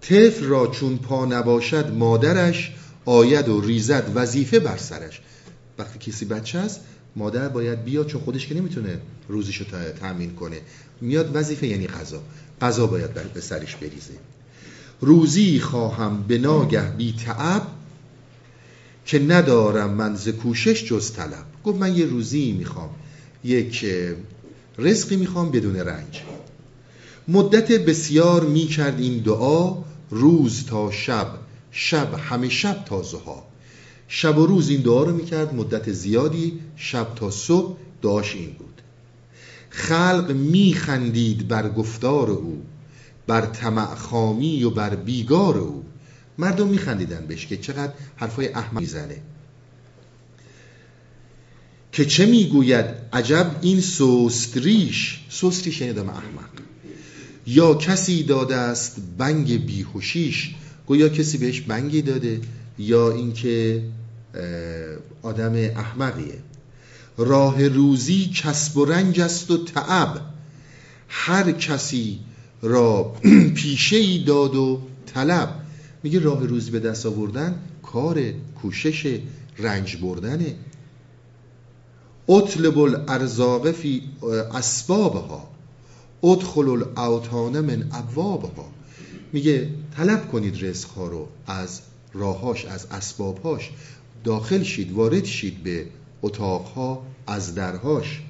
[0.00, 2.72] طفل را چون پا نباشد مادرش
[3.06, 5.20] آید و ریزد وظیفه بر سرش.
[5.78, 6.80] وقتی کسی بچه است
[7.16, 9.64] مادر باید بیاد چون خودش که نمی‌تونه روزیشو
[10.00, 10.60] تأمین کنه.
[11.00, 12.22] میاد وظیفه یعنی غذا.
[12.60, 14.14] غذا باید به سرش بریزه.
[15.00, 17.66] روزی خواهم به ناگه بی تعب
[19.06, 21.44] که ندارم من ز کوشش جز طلب.
[21.64, 22.90] گفت من یه روزی می‌خوام.
[23.44, 23.86] یک
[24.78, 26.22] رزقی می‌خوام بدون رنج.
[27.28, 29.76] مدت بسیار می‌کرد این دعا
[30.10, 31.45] روز تا شب.
[31.70, 33.46] شب همه شب تا زها
[34.08, 38.82] شب و روز این دعا رو می‌کرد مدت زیادی شب تا صبح دعاش این بود.
[39.70, 42.62] خلق میخندید بر گفتار او
[43.26, 45.84] بر طمع خامی و بر بیگار او.
[46.38, 49.16] مردم میخندیدن بهش که چقدر حرفای احمد می‌زنه.
[51.92, 55.20] که چه می‌گوید؟ عجب این سوست ریش.
[55.28, 56.50] سوست ریش یعنی احمق.
[57.46, 60.54] یا کسی داده است بنگ بیهوشیش
[60.86, 62.40] گویا کسی بهش بنگی داده
[62.78, 63.82] یا اینکه
[65.22, 66.38] آدم احمقیه.
[67.18, 70.20] راه روزی کسب و رنج است و تعب.
[71.08, 72.18] هر کسی
[72.62, 73.14] را
[73.56, 74.80] پیشه ای داد و
[75.14, 75.54] طلب.
[76.02, 78.22] میگه راه روزی به دست آوردن کار
[78.62, 79.20] کوشش
[79.58, 80.54] رنج بردنه.
[82.28, 84.02] اطلب الارزاق فی
[84.54, 85.50] اسبابها.
[86.22, 88.70] ادخل الاوتان من ابوابها.
[89.32, 91.80] میگه طلب کنید رزق ها رو از
[92.12, 93.70] راهاش از اسبابهاش.
[94.24, 95.86] داخل شید وارد شید به
[96.22, 98.20] اتاقها از درهاش.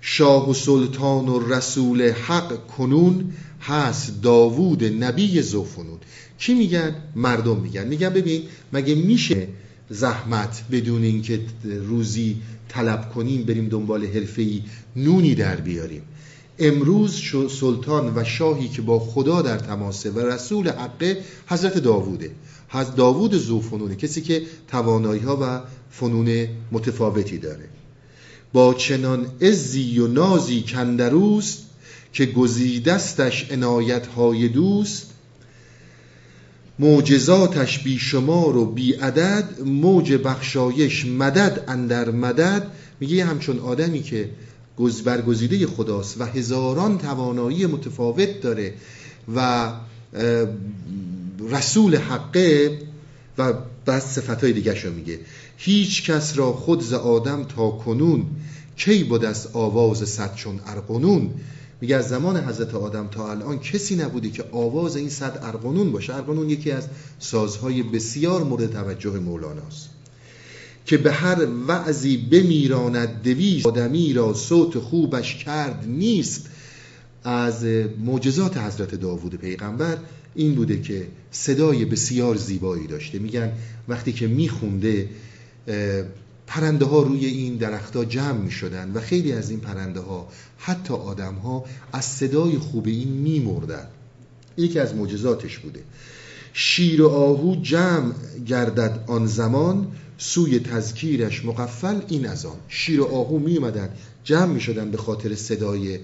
[0.00, 5.98] شاه و سلطان و رسول حق کنون هست داوود نبی زوفنون
[6.38, 7.86] کی میگن؟ مردم میگن.
[7.86, 9.48] میگن ببین مگه میشه
[9.90, 12.36] زحمت بدون اینکه روزی
[12.68, 14.62] طلب کنیم بریم دنبال حرفه‌ای
[14.96, 16.02] نونی در بیاریم؟
[16.62, 17.22] امروز
[17.60, 22.30] سلطان و شاهی که با خدا در تماسه و رسول حقه حضرت داووده.
[22.68, 27.68] حضرت داوود زوفنونه کسی که توانایی ها و فنون متفاوتی داره.
[28.52, 31.62] با چنان ازی و نازی کندروست
[32.12, 35.06] که گزیدستش عنایت های دوست
[36.78, 42.66] معجزاتش بی شمار و بی عدد موج بخشایش مدد اندر مدد.
[43.00, 44.30] میگه همچون آدمی که
[44.90, 48.74] برگزیده خداست و هزاران توانایی متفاوت داره
[49.36, 49.72] و
[51.50, 52.78] رسول حقه
[53.38, 53.52] و
[53.84, 55.20] بعد صفت های دیگه میگه.
[55.56, 58.26] هیچ کس را خود ز آدم تا کنون
[58.76, 61.30] کی بود از آواز صد چون ارقنون
[61.80, 66.14] میگه از زمان حضرت آدم تا الان کسی نبوده که آواز این صد ارقنون باشه.
[66.14, 66.84] ارقنون یکی از
[67.18, 69.91] سازهای بسیار مورد توجه مولاناست
[70.86, 76.48] که به هر وعظی بمیراند دویست آدمی را صوت خوبش کرد نیست.
[77.24, 77.64] از
[78.04, 79.96] معجزات حضرت داوود پیغمبر
[80.34, 83.18] این بوده که صدای بسیار زیبایی داشته.
[83.18, 83.52] میگن
[83.88, 85.08] وقتی که میخونده
[86.46, 90.94] پرنده ها روی این درختها جمع می شدن و خیلی از این پرنده ها حتی
[90.94, 93.86] آدم ها از صدای خوب این می مردن
[94.56, 95.80] یکی از معجزاتش بوده.
[96.52, 98.12] شیر و آهو جمع
[98.46, 99.86] گردد آن زمان
[100.18, 102.56] سوی تذکیرش مقفل این از آن.
[102.68, 103.88] شیر و آهو می اومدن
[104.24, 105.98] جمع می شدن به خاطر صدای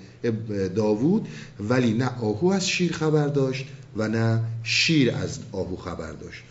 [0.76, 1.28] داوود
[1.60, 3.66] ولی نه آهو از شیر خبر داشت
[3.96, 6.42] و نه شیر از آهو خبر داشت.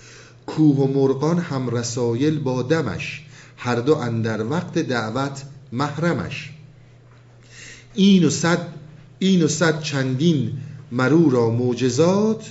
[0.47, 3.21] کوه و مرغان هم رسایل با دمش
[3.57, 6.51] هر دو اندر وقت دعوت محرمش.
[7.93, 8.67] این و صد
[9.19, 10.51] این و صد چندین
[10.91, 12.45] مرو را معجزات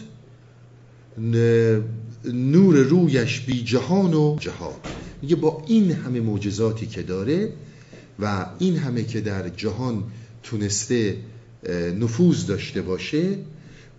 [2.24, 4.86] نور رویش بی جهان و جهاد
[5.22, 7.52] میگه با این همه معجزاتی که داره
[8.18, 10.04] و این همه که در جهان
[10.42, 11.16] تونسته
[12.00, 13.38] نفوذ داشته باشه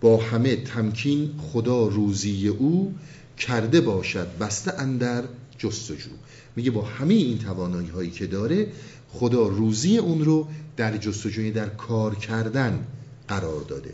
[0.02, 2.96] با همه تمکین خدا روزی او
[3.38, 5.24] کرده باشد بسته اندر
[5.58, 6.10] جستجو.
[6.56, 8.68] میگه با همه این توانایی هایی که داره
[9.10, 12.88] خدا روزی اون رو در جستجوی در کار کردن
[13.28, 13.94] قرار داده.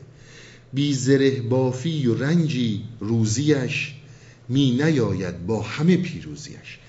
[0.74, 3.94] بی زره بافی و رنجی روزیش
[4.50, 6.80] می نیاید با همه پیروزیش.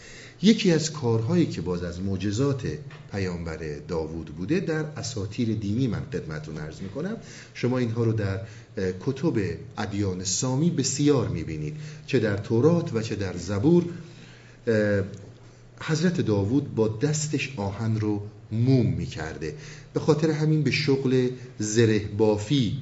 [0.42, 2.62] یکی از کارهایی که باز از معجزات
[3.12, 7.16] پیامبر داوود بوده در اساتیر دینی من خدمتتون عرض می‌کنم.
[7.54, 8.40] شما اینها رو در
[9.06, 9.32] کتب
[9.78, 11.76] ادیان سامی بسیار می‌بینید.
[12.06, 13.84] چه در تورات و چه در زبور.
[15.80, 19.54] حضرت داوود با دستش آهن رو موم می‌کرده.
[19.94, 21.28] به خاطر همین به شغل
[21.58, 22.76] زره بافی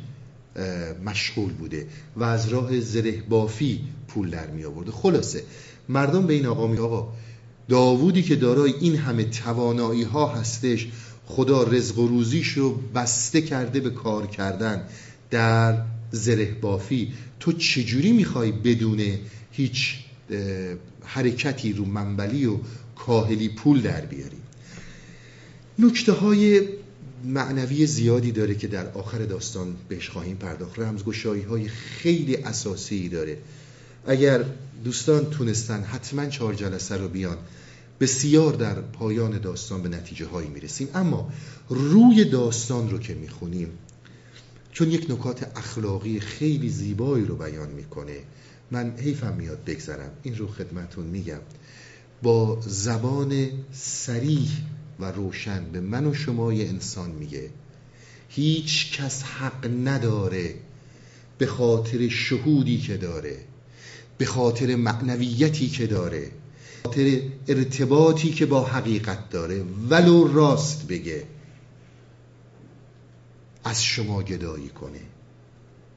[1.05, 1.87] مشغول بوده
[2.17, 4.91] و از راه زره بافی پول در می آورده.
[4.91, 5.43] خلاصه
[5.89, 7.13] مردم به این آقا می آقا
[7.69, 10.89] داوودی که دارای این همه توانایی ها هستش
[11.27, 14.89] خدا رزق و روزیش رو بسته کرده به کار کردن
[15.31, 17.13] در زره بافی.
[17.41, 19.01] تو چجوری می‌خوای بدون
[19.51, 19.99] هیچ
[21.05, 22.57] حرکتی رو منبلی و
[22.97, 24.37] کاهلی پول در بیاری؟
[25.79, 26.69] نکته های
[27.25, 30.79] معنوی زیادی داره که در آخر داستان بهش خواهیم پرداخت.
[30.79, 33.39] رمزگشایی های خیلی اساسی داره.
[34.07, 34.45] اگر
[34.85, 37.37] دوستان تونستن حتما چهار جلسه رو بیان
[38.01, 40.89] بسیار در پایان داستان به نتیجه هایی می‌رسیم.
[40.95, 41.33] اما
[41.69, 43.69] روی داستان رو که می‌خونیم
[44.73, 48.17] چون یک نکات اخلاقی خیلی زیبایی رو بیان می‌کنه
[48.71, 50.11] من حیفم میاد بگذرم.
[50.23, 51.41] این رو خدمتون میگم.
[52.23, 54.51] با زبان سریح
[55.01, 57.51] و روشن به من و شمای انسان میگه.
[58.29, 60.55] هیچ کس حق نداره
[61.39, 63.37] به خاطر شهودی که داره
[64.19, 66.31] به خاطر معنویتی که داره
[66.85, 69.63] خاطر ارتباطی که با حقیقت داره.
[69.91, 71.27] ولو راست بگه.
[73.65, 75.01] از شما گدایی کنه.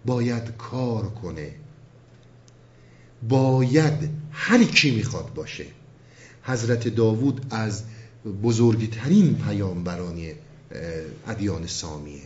[0.06, 1.56] باید کار کنه.
[3.30, 5.66] باید هر کی می‌خواد باشه.
[6.44, 7.84] حضرت داوود از
[8.44, 10.20] بزرگترین پیامبران
[11.28, 12.22] ادیان سامیه.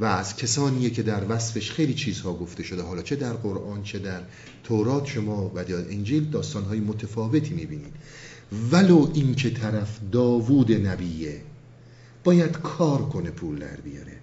[0.00, 2.82] و از کسانیه که در وصفش خیلی چیزها گفته شده.
[2.82, 4.20] حالا چه در قرآن چه در
[4.64, 7.92] تورات شما و در انجیل داستانهای متفاوتی می‌بینید.
[8.70, 11.40] ولو این که طرف داوود نبیه
[12.24, 14.16] باید کار کنه پول در بیاره.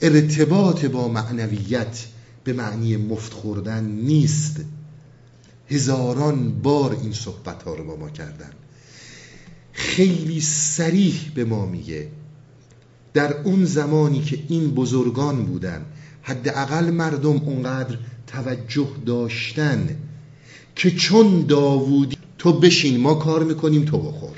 [0.00, 2.06] ارتباط با معنویت
[2.44, 4.60] به معنی مفت خوردن نیست.
[5.68, 8.50] هزاران بار این صحبت ها رو با ما کردن.
[9.78, 12.08] خیلی سریح به ما میگه.
[13.14, 15.86] در اون زمانی که این بزرگان بودن
[16.22, 19.96] حداقل مردم اونقدر توجه داشتن
[20.76, 24.36] که چون داوودی تو بشین ما کار می‌کنیم تو بخور.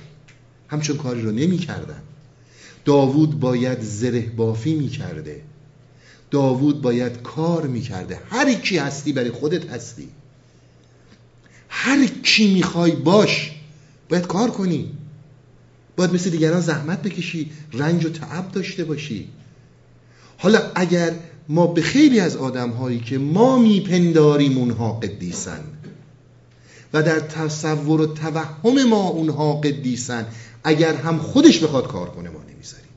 [0.68, 2.02] همچون کاری رو نمی‌کردن.
[2.84, 5.42] داوود باید زره بافی می‌کرده.
[6.30, 8.18] داوود باید کار می‌کرده.
[8.30, 10.08] هر کی هستی برای خودت هستی.
[11.68, 13.50] هر کی می‌خوای باش
[14.08, 14.92] باید کار کنی.
[16.00, 19.28] باید مثل دیگران زحمت بکشی رنج و تعب داشته باشی.
[20.38, 21.14] حالا اگر
[21.48, 25.60] ما به خیلی از آدم هایی که ما میپنداریم اونها قدیسن
[26.92, 30.26] و در تصور و توهم ما اونها قدیسن
[30.64, 32.90] اگر هم خودش بخواد کار کنه ما نمی‌ذاریم.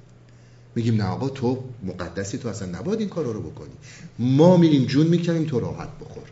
[0.76, 3.74] میگیم نه آقا تو مقدسی تو اصلا نباید این کار رو بکنی.
[4.20, 6.24] ما میریم جون می‌کنیم تو راحت بخور.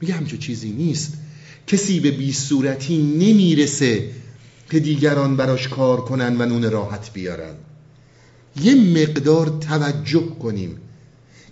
[0.00, 1.12] میگه همچه چیزی نیست.
[1.66, 4.10] کسی به بی صورتی نمی‌رسه
[4.72, 7.54] که دیگران براش کار کنن و نون راحت بیارن.
[8.62, 10.76] یه مقدار توجه کنیم.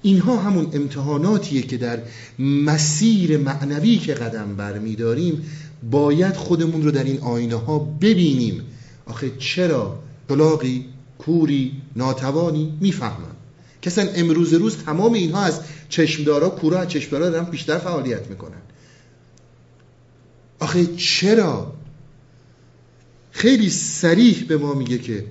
[0.02, 1.98] اینها همون امتحاناتیه که در
[2.38, 5.42] مسیر معنوی که قدم برمیداریم
[5.90, 8.62] باید خودمون رو در این آینه ها ببینیم.
[9.06, 9.98] آخه چرا
[10.28, 10.84] طلاقی
[11.18, 13.36] کوری ناتوانی می‌فهمم
[13.82, 18.62] کسان امروز روز تمام اینها از چشمدارا کورا از چشمدارا دارن بیشتر فعالیت می‌کنن.
[20.60, 21.79] آخه چرا
[23.40, 25.24] خیلی سریح به ما میگه که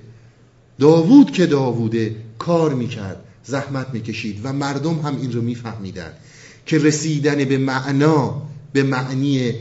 [0.78, 6.12] داوود که داووده کار می‌کرد زحمت می‌کشید و مردم هم این رو میفهمیدن
[6.66, 8.42] که رسیدن به معنا
[8.72, 9.52] به معنی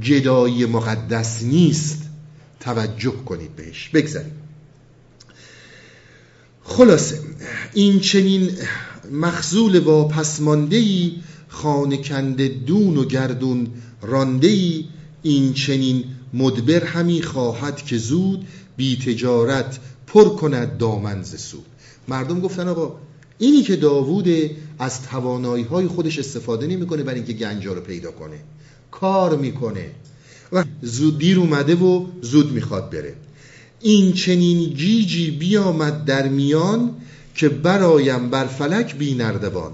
[0.00, 2.02] جدایی مقدس نیست.
[2.60, 4.32] توجه کنید بهش بگذاریم.
[6.64, 7.20] خلاصه
[7.74, 8.50] این چنین
[9.12, 10.08] مخزول و
[11.48, 13.70] خانه دون و گردون
[14.02, 14.88] راندهی
[15.22, 16.04] این چنین
[16.34, 18.46] مدبر همی خواهد که زود
[18.76, 21.66] بی تجارت پر کند دامن ز سود.
[22.08, 22.96] مردم گفتن آقا
[23.38, 24.28] اینی که داوود
[24.78, 28.36] از توانایی های خودش استفاده نمی‌کنه برای اینکه گنجا رو پیدا کنه.
[28.90, 29.90] کار می‌کنه
[30.52, 33.14] و زود دیر اومده و زود می‌خواد بره.
[33.80, 36.94] این چنین جیجی بیامد در میان
[37.34, 39.72] که برایم بر فلک بی نردبان.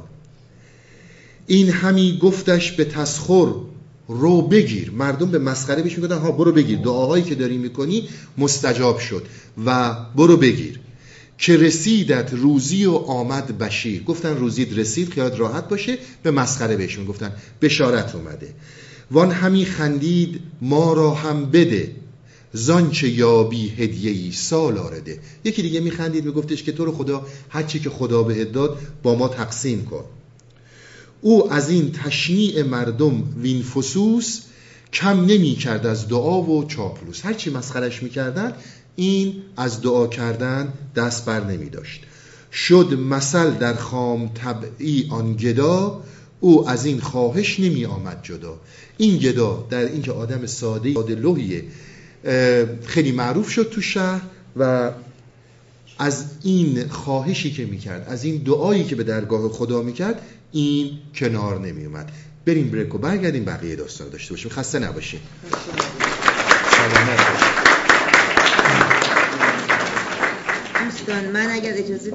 [1.47, 3.55] این همی گفتش به تسخر
[4.13, 4.91] رو بگیر.
[4.91, 6.79] مردم به مسخره بهش می‌گفتن ها برو بگیر.
[6.79, 8.09] دعاهایی که داری می‌کنی
[8.39, 9.23] مستجاب شد
[9.67, 10.81] و برو بگیر.
[11.39, 14.03] که رسیدت روزی و آمد بشیر.
[14.03, 15.99] گفتن روزید رسید خیالت راحت باشه.
[16.23, 17.33] به مسخره بهش می‌گفتن.
[17.63, 18.49] بشارت اومده.
[19.11, 21.91] وان همی خندید ما را هم بده.
[22.53, 25.19] زانچه یابی هدیهی سال آرده.
[25.45, 29.29] یکی دیگه میخندید میگفتش که تو رو خدا هرچی که خدا بهت داد با ما
[29.29, 30.05] تقسیم کن.
[31.23, 34.41] او از این تشنیع مردم وین فسوس
[34.93, 37.25] کم نمی کرد از دعا و چاپلوس.
[37.25, 38.53] هرچی مسخرش می‌کردن
[38.97, 42.01] این از دعا کردن دست بر نمی داشت
[42.53, 46.03] شد مثل در خام طبعی آن گدا
[46.41, 48.61] او از این خواهش نمی آمد جدا.
[48.99, 51.65] این گدا در اینکه آدم ساده ساده لوحیه
[52.85, 54.23] خیلی معروف شد تو شهر
[54.57, 54.91] و
[55.99, 60.23] از این خواهشی که می‌کرد از این دعایی که به درگاه خدا می‌کرد
[60.53, 62.13] این کنار نمی اومد
[62.47, 64.51] بریم بریک و برگردیم بقیه داستان داشته باشیم.
[64.51, 65.21] خسته نباشیم
[70.85, 72.11] دوستان من اگر اجازه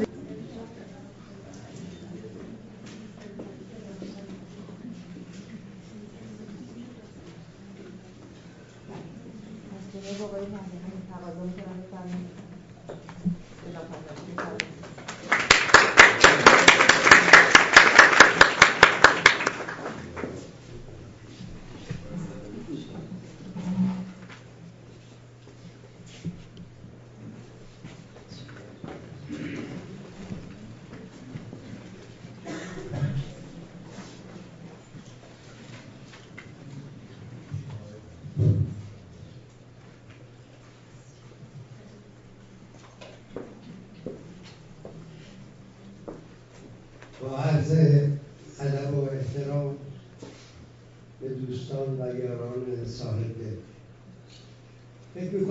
[9.93, 10.77] جناب آقای مهدی
[11.09, 12.47] تقاضا می‌کنم بفرمایید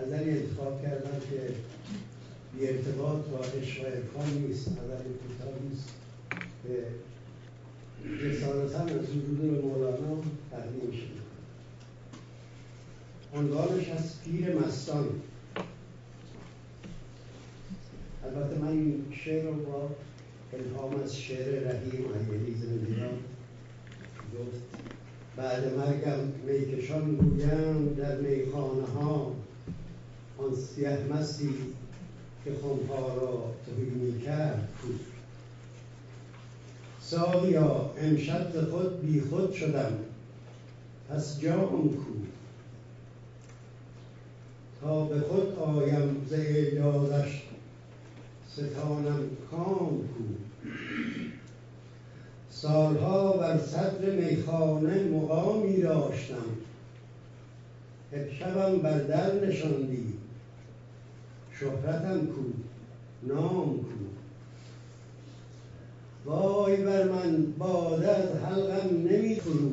[0.00, 1.54] غزلی انتخاب کردم که
[2.54, 3.82] بی ارتباط با عشق
[4.16, 5.88] و نیست غزل کوتاه نیست.
[6.62, 6.84] که
[8.26, 11.20] رسالتا از حضور مولانا تقدیم شده
[13.34, 15.06] عنوانش از پیر مستان.
[18.24, 19.90] البته من این شعر رو با
[20.52, 23.18] الهام از شعر رهی معیلی زمدیران
[24.38, 24.62] گفت
[25.36, 29.32] بعد مرگم میکشان بودم در میخانه ها
[32.60, 35.00] خمها را توی می کرد بود.
[37.00, 39.98] ساقیا امشب خود بی خود شدم.
[41.08, 42.10] پس جام کو.
[44.80, 47.42] تا به خود آیم ز اعجازش
[48.48, 49.20] ستانم
[49.50, 50.24] کام کو.
[52.50, 56.44] سالها بر صدر میخانه مقامی داشتم.
[58.38, 60.09] شبم بر در نشاندی.
[61.60, 62.42] شهرتم کو
[63.22, 64.00] نام کو.
[66.24, 69.70] وای بر من باده از حلقم نمی فرو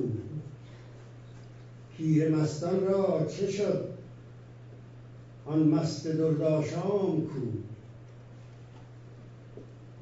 [1.98, 3.90] پیر مستان را چه شد؟
[5.46, 7.40] آن مست درداشام کو.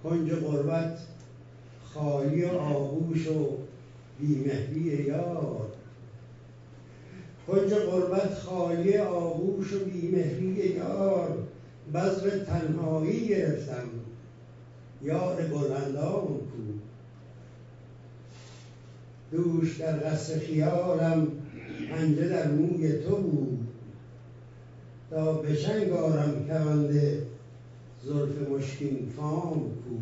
[0.03, 0.99] کنج قربت
[1.93, 3.57] خالی و آغوش و
[4.19, 5.67] بیمهری یار.
[7.47, 11.44] کنج قربت خالی آغوش و بیمهری یار.
[11.95, 13.89] بذر تنهایی گرفتم
[15.01, 16.63] یار بلندان کو.
[19.31, 21.27] دوش در قصر خیالم
[21.89, 23.67] پنجه در موی تو بود.
[25.09, 26.99] تا به چنگ آرم کمند
[28.03, 29.95] زلف مشکین فام کو.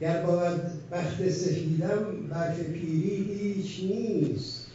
[0.00, 0.60] گر باید
[0.92, 4.66] بخت سفیدم برف پیری هیچ نیست.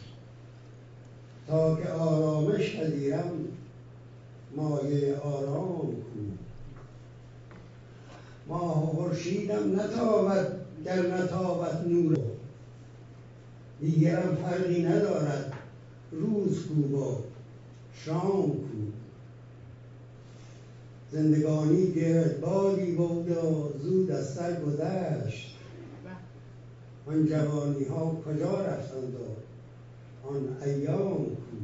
[1.46, 3.51] تا که آرامش پذیرم
[4.56, 6.20] مایه آرام کو
[8.46, 12.16] ماه و خورشیدم نتابد گر نتابد نور.
[13.80, 15.52] دیگرم فرقی ندارد
[16.12, 17.18] روز کو با
[17.94, 18.78] شام کو.
[21.12, 25.56] زندگانی گردبادی بود و زود از سر گذشت.
[27.06, 29.14] آن جوانی ها کجا رفتند
[30.24, 31.61] آن ایام کو؟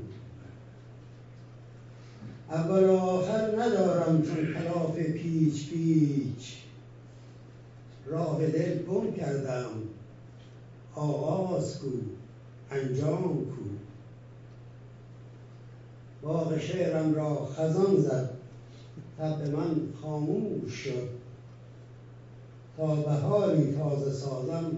[2.50, 6.56] اول آخر ندارم چون خلاف پیچ پیچ.
[8.06, 9.70] راه دل گم کردم.
[10.94, 11.86] آغاز کو
[12.70, 13.62] انجام کو.
[16.22, 18.30] باغ شعرم را خزان زد.
[19.18, 21.08] طبع من خاموش شد.
[22.76, 24.72] تا بهاری تازه سازم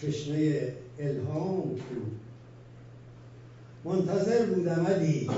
[0.00, 2.00] چشمه الهام کو.
[3.84, 5.30] منتظر بودم ادی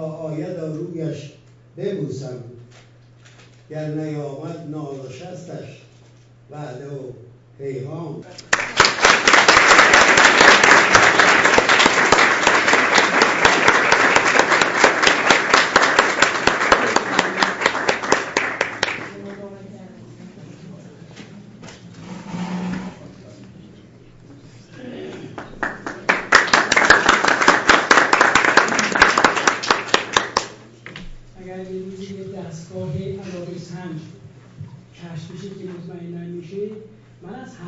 [0.00, 1.32] آید و رویش
[1.76, 2.38] ببوسم.
[3.70, 5.82] گر نیامد ناز و شستش
[6.50, 7.12] وعده و
[7.58, 8.24] پیغام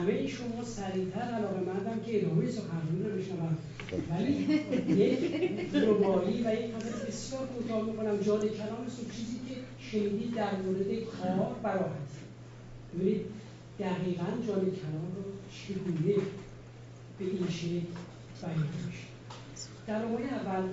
[0.04, 3.56] همه شما سریعتر علاقه مندم که ادامه سخنرانی رو بشنوم
[4.10, 4.32] ولی
[5.02, 5.18] یک
[5.74, 9.54] ربایی و یک قدر بسیار کوتاه می‌کنم جان کلام چیزی که
[9.90, 12.18] شنیدید در مورد کار براحتی
[12.94, 13.26] ببینید
[13.78, 15.22] دقیقا جان کلام رو
[15.52, 16.14] چگونه
[17.18, 17.80] به این شکل
[18.42, 19.04] بیان میشه.
[19.86, 20.68] در اول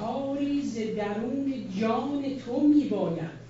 [0.00, 3.44] کاری ز درون جان تو میباید.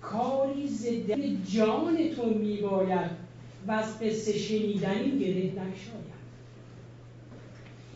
[0.00, 3.10] کاری ز درون جان تو میباید.
[3.66, 6.11] و از قصه شنیدنی گره نشاید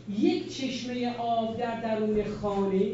[0.09, 2.91] یک چشمه آب در درون خانه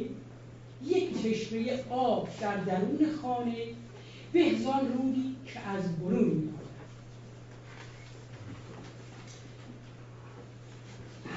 [0.86, 3.56] یک چشمه آب در درون خانه
[4.34, 6.64] بهزان رودی که از برون میآید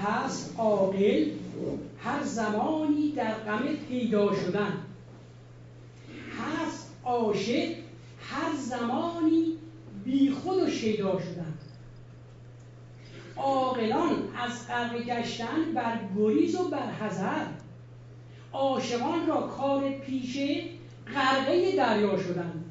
[0.03, 1.31] هست عاقل
[1.99, 4.73] هر زمانی در غم پیدا شدن.
[6.39, 7.75] هست عاشق
[8.21, 9.53] هر زمانی
[10.05, 11.56] بی خود و شیدا شدن.
[13.37, 17.47] عاقلان از غرق گشتن بر گریز و بر حذر.
[18.53, 20.65] عاشقان را کار پیشه
[21.15, 22.65] غرقه دریا شدن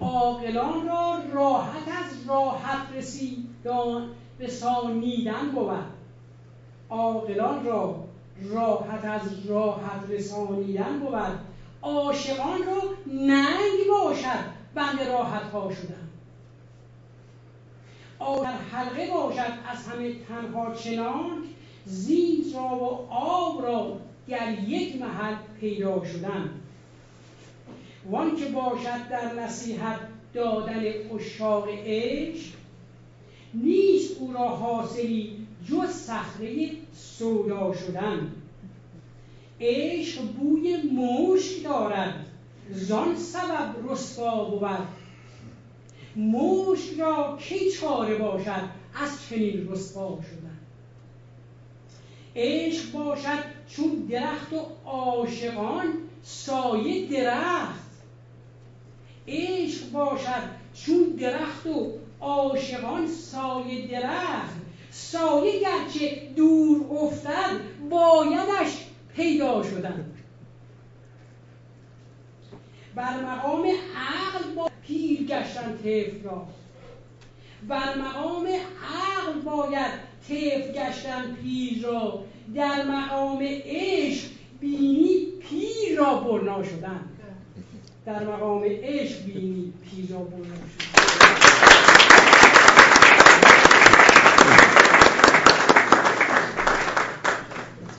[0.00, 4.08] عاقلان را راحت از راحت رسیدان
[4.40, 5.84] رسانیدن بود.
[6.90, 8.04] عاقلان را
[8.42, 11.38] راحت از راحت رسانیدن بود.
[11.82, 14.44] عاشقان را ننگ باشد
[14.74, 16.03] بند راحت ها شدن
[18.18, 21.42] در حلقه باشد از همه تنها چنان
[21.86, 26.50] زین را و آب را در یک محل پیدا شدن.
[28.10, 29.98] وان که باشد در نصیحت
[30.34, 30.82] دادن
[31.14, 32.52] اشاق عشق
[33.54, 38.32] نیست او را حاصلی جز صخره سودا شدن.
[39.60, 42.26] عشق بوی مشک دارد
[42.70, 44.88] زان سبب رسوا بود
[46.16, 50.58] مشک را کی چاره باشد از چنین رسوا شدن؟
[52.36, 55.86] عشق باشد چون درخت و عاشقان
[56.22, 57.84] سایه درخت.
[59.28, 60.42] عشق باشد
[60.74, 64.54] چون درخت و عاشقان سایه درخت.
[64.90, 67.60] سایه گرچه دور افتد
[67.90, 68.86] بایدش
[69.16, 70.12] پیدا شدن.
[72.94, 76.46] بر مقام عقل با پیر گشتن طفل را.
[77.68, 79.92] بر مقام عقل باید
[80.28, 82.24] طفل گشتن پیر را.
[82.54, 84.28] در مقام عشق
[84.60, 87.00] بینی پیر را برنا شدن.
[88.06, 90.94] در مقام عشق بینی پیر را برنا شدن.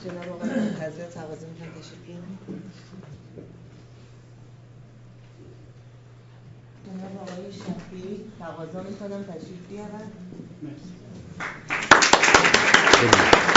[0.04, 0.42] جناب
[0.82, 1.70] حضرت تقاضا می‌کنم.
[1.80, 3.55] تشریف
[7.06, 10.10] جناب آقای شفیعی تقاضا می‌کنم تشریف بیارن.
[13.02, 13.55] دارن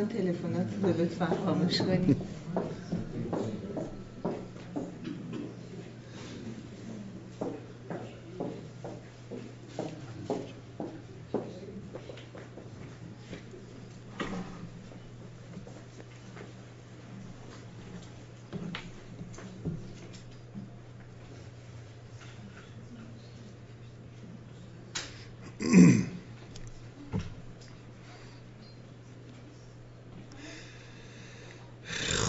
[0.00, 2.16] دوستان تلفنات رو لطفا خاموش کنید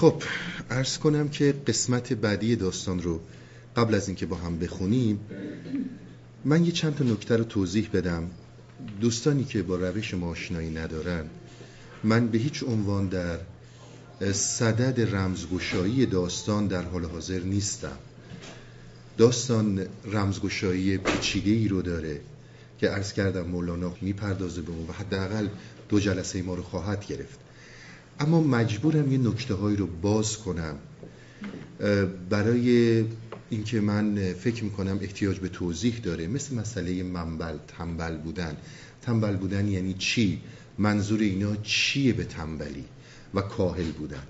[0.02, 0.24] خب
[0.70, 3.20] عرض کنم که قسمت بعدی داستان رو
[3.76, 5.20] قبل از اینکه با هم بخونیم
[6.46, 8.30] من یه چند تا نکته رو توضیح بدم.
[9.02, 11.26] دوستانی که با روش ما آشنایی ندارن
[12.04, 13.40] من به هیچ عنوان در
[14.34, 17.98] صدد رمزگشایی داستان در حال حاضر نیستم.
[19.18, 22.22] داستان رمزگشایی پیچیده ای رو داره
[22.80, 25.48] که عرض کردم مولانا می‌پردازه به اون و حداقل
[25.90, 27.40] دو جلسه ما رو خواهد گرفت.
[28.20, 30.76] اما مجبورم یه نکته هایی رو باز کنم.
[32.30, 33.04] برای
[33.50, 38.58] اینکه من فکر می‌کنم احتیاج به توضیح داره مثل مسئله منبل تنبل بودن.
[39.02, 40.42] تنبل بودن یعنی چی؟
[40.78, 42.86] منظور اینا چیه به تنبلی
[43.34, 44.24] و کاهل بودن؟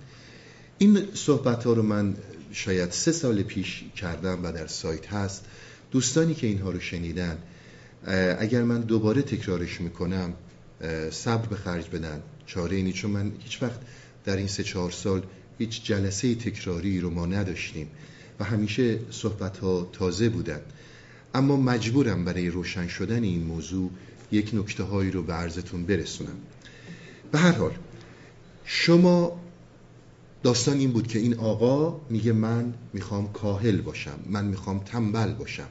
[0.77, 2.15] این صحبت ها رو من
[2.51, 5.45] شاید سه سال پیش کردم و در سایت هست.
[5.91, 7.37] دوستانی که اینها رو شنیدن
[8.39, 10.33] اگر من دوباره تکرارش می‌کنم
[11.11, 12.21] صبر به خرج بدن.
[12.53, 13.79] چاره اینی چون من هیچ وقت
[14.25, 15.23] در این سه چهار سال
[15.59, 17.87] هیچ جلسه تکراری رو ما نداشتیم
[18.39, 20.59] و همیشه صحبت ها تازه بودن.
[21.33, 23.89] اما مجبورم برای روشن شدن این موضوع
[24.31, 26.37] یک نکته هایی رو به عرضتون برسونم.
[27.31, 27.71] به هر حال
[28.65, 29.41] شما
[30.43, 35.67] داستان این بود که این آقا میگه من می‌خوام کاهل باشم من می‌خوام تنبل باشم.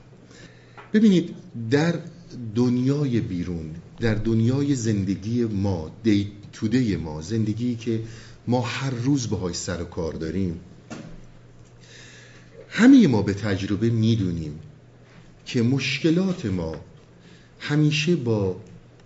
[0.92, 1.34] ببینید
[1.70, 1.94] در
[2.54, 3.70] دنیای بیرون
[4.00, 8.02] در دنیای زندگی ما دی توده ما زندگی که
[8.46, 10.60] ما هر روز باهاش سر و کار داریم.
[12.68, 14.60] همه ما به تجربه می‌دونیم
[15.46, 16.76] که مشکلات ما
[17.60, 18.56] همیشه با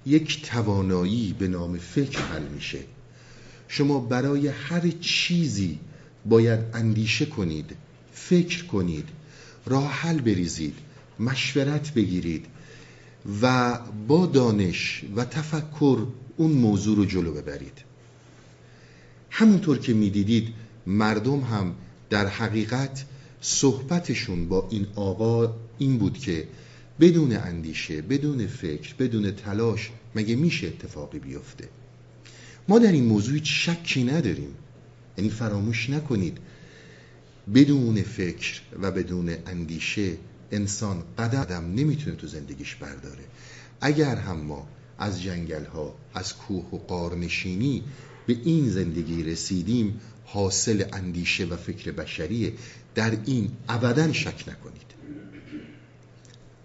[0.06, 2.78] یک توانایی به نام فکر حل میشه.
[3.68, 5.78] شما برای هر چیزی
[6.26, 7.76] باید اندیشه کنید
[8.12, 9.08] فکر کنید
[9.66, 10.74] راه حل بریزید
[11.20, 12.46] مشورت بگیرید
[13.42, 13.78] و
[14.08, 17.84] با دانش و تفکر اون موضوع رو جلو ببرید.
[19.30, 20.48] همونطور که می‌دیدید
[20.86, 21.74] مردم هم
[22.10, 23.04] در حقیقت
[23.40, 26.48] صحبتشون با این آقا این بود که
[27.00, 31.68] بدون اندیشه بدون فکر بدون تلاش مگه میشه اتفاقی بیفته؟
[32.68, 34.54] ما در این موضوع شکی نداریم.
[35.18, 36.38] یعنی فراموش نکنید.
[37.54, 40.16] بدون فکر و بدون اندیشه
[40.52, 43.24] انسان قدم نمی‌تونه تو زندگیش برداره.
[43.80, 44.68] اگر هم ما
[45.04, 47.82] از جنگل ها از کوه و قارنشینی
[48.26, 52.52] به این زندگی رسیدیم حاصل اندیشه و فکر بشریه
[52.94, 54.94] در این ابدا شک نکنید.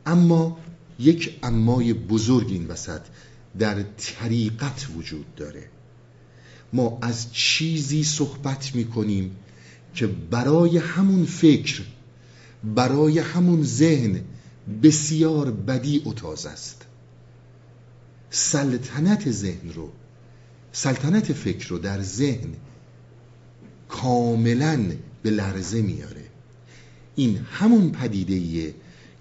[0.06, 0.60] اما
[1.00, 3.02] یک امای بزرگ این وسط
[3.60, 5.64] در طریقت وجود داره.
[6.74, 9.36] ما از چیزی صحبت می‌کنیم
[9.94, 11.82] که برای همون فکر
[12.76, 14.22] برای همون ذهن
[14.84, 16.86] بسیار بدی و تازه است.
[18.32, 19.90] سلطنت ذهن رو
[20.72, 22.50] سلطنت فکر رو در ذهن
[23.90, 24.92] کاملا
[25.24, 26.24] به لرزه میاره.
[27.16, 28.74] این همون پدیده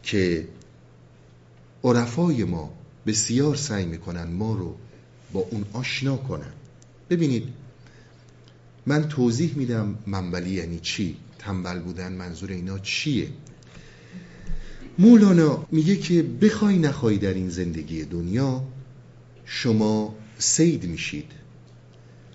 [0.02, 0.48] که
[1.84, 2.72] عرفای ما
[3.06, 4.76] بسیار سعی می‌کنن ما رو
[5.32, 6.52] با اون آشنا کنن.
[7.10, 7.44] ببینید
[8.86, 13.28] من توضیح میدم منبلی یعنی چی تنبل بودن منظور اینا چیه.
[14.98, 18.64] مولانا میگه که بخوای نخوای در این زندگی دنیا
[19.50, 21.32] شما سید میشید.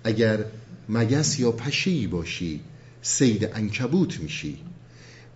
[0.04, 0.44] اگر
[0.88, 2.60] مگس یا پشهی باشی
[3.02, 4.58] سید انکبوت میشی.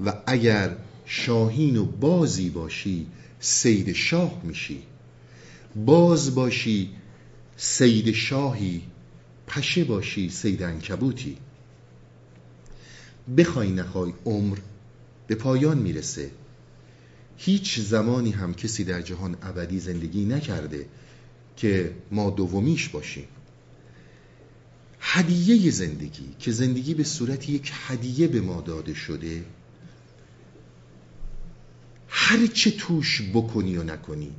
[0.05, 0.77] و اگر
[1.07, 3.07] شاهین و بازی باشی
[3.41, 4.83] سید شاه میشی.
[5.77, 6.91] باز باشی
[7.57, 8.83] سید شاهی
[9.47, 11.37] پشه باشی سید انکبوتی
[13.37, 14.59] بخوای نخوای عمر
[15.27, 16.31] به پایان می‌رسه.
[17.37, 20.87] هیچ زمانی هم کسی در جهان ابدی زندگی نکرده.
[21.59, 23.29] که ما دومیش باشیم.
[25.01, 29.45] هدیه زندگی که زندگی به صورت یک هدیه به ما داده شده
[32.09, 34.33] هر چه توش بکنی و نکنی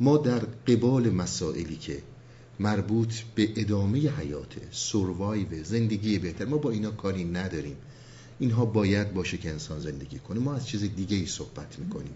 [0.00, 2.02] ما در قبال مسائلی که
[2.60, 7.76] مربوط به ادامه حیات سروایو زندگی بهتر ما با اینا کاری نداریم.
[8.38, 10.40] اینها باید باشه که انسان زندگی کنه.
[10.40, 12.14] ما از چیز دیگه ای صحبت می‌کنیم.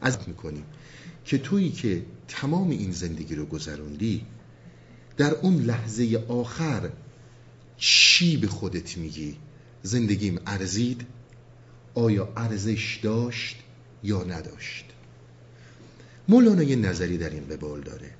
[0.00, 0.64] از می‌کنیم.
[1.24, 4.26] که تویی که تمام این زندگی رو گذروندی
[5.16, 6.90] در اون لحظه آخر
[7.76, 9.36] چی به خودت میگی؟
[9.82, 11.06] زندگیم ارزید؟
[11.94, 13.56] آیا ارزش داشت
[14.02, 14.84] یا نداشت؟
[16.28, 18.10] مولانا یه نظری در این قبال داره.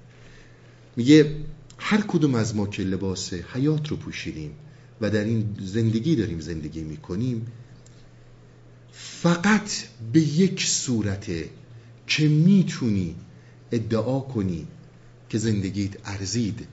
[0.96, 1.36] میگه
[1.78, 4.54] هر کدوم از ما که لباس حیات رو پوشیدیم
[5.00, 7.46] و در این زندگی داریم زندگی می‌کنیم
[8.92, 9.70] فقط
[10.12, 11.50] به یک صورته
[12.06, 13.16] که می‌تونی
[13.72, 14.66] ادعا کنی
[15.28, 16.66] که زندگیت ارزید؟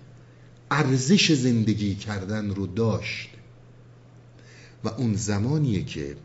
[0.72, 3.30] ارزش زندگی کردن رو داشت.
[4.84, 6.16] و اون زمانیه که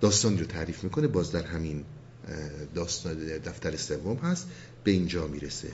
[0.00, 1.84] داستان رو تعریف می‌کنه باز در همین
[2.74, 3.14] داستان
[3.44, 4.46] دفتر سوم هست
[4.84, 5.68] به اینجا می‌رسه.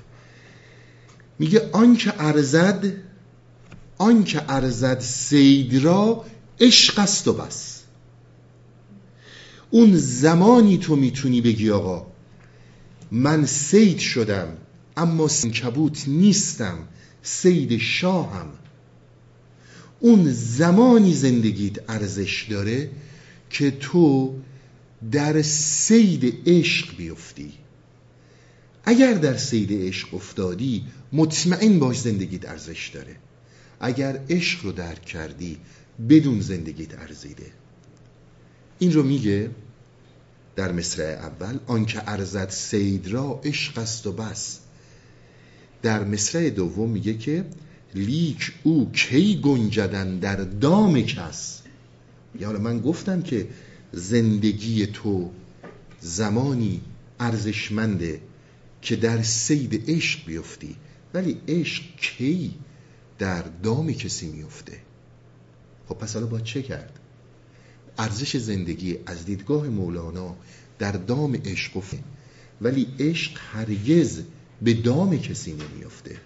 [1.38, 2.92] میگه آنکه ارزد
[3.98, 6.24] آنکه ارزد سید را
[6.60, 7.71] عشق است و بس.
[9.72, 12.06] اون زمانی تو می‌تونی بگی آقا
[13.10, 14.56] من سید شدم
[14.96, 16.78] اما کبوت نیستم
[17.22, 18.46] سید شاهم.
[20.00, 22.90] اون زمانی زندگیت ارزش داره
[23.50, 24.34] که تو
[25.12, 27.52] در سید عشق بیفتی.
[28.84, 33.16] اگر در سید عشق افتادی مطمئن باش زندگیت ارزش داره.
[33.80, 35.56] اگر عشق رو درک کردی
[36.08, 37.46] بدون زندگیت ارزیده.
[38.78, 39.50] این رو میگه
[40.56, 44.58] در مصرع اول آنکه ارزد سید را عشق است و بس.
[45.82, 47.44] در مصرع دوم میگه که
[47.94, 51.62] لیک او کی گنجدن در دام کس.
[52.40, 53.48] یا حالا من گفتم که
[53.92, 55.30] زندگی تو
[56.00, 56.80] زمانی
[57.20, 58.20] ارزشمنده
[58.82, 60.76] که در سید عشق بیفتی.
[61.14, 62.54] ولی عشق کی
[63.18, 64.78] در دام کسی میفته؟
[65.88, 66.98] خب پس حالا باید چه کرد؟
[67.98, 70.36] ارزش زندگی از دیدگاه مولانا
[70.78, 71.98] در دام عشق افته
[72.60, 74.20] ولی عشق هرگز
[74.62, 76.16] به دام کسی نمیفته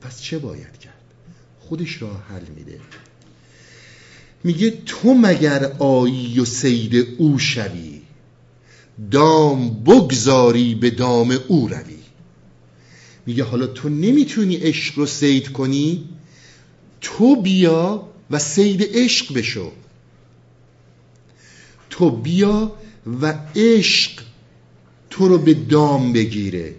[0.00, 1.02] پس چه باید کرد؟
[1.60, 2.80] خودش را حل میده.
[4.44, 8.02] میگه تو مگر آیی و سید او شوی؟
[9.10, 11.96] دام بگذاری به دام او روی.
[13.26, 16.08] میگه حالا تو نمی‌تونی عشق رو سید کنی؟
[17.00, 19.72] تو بیا و سید عشق بشو.
[21.96, 22.72] تو بیا
[23.22, 24.22] و عشق
[25.10, 26.74] تو رو به دام بگیره.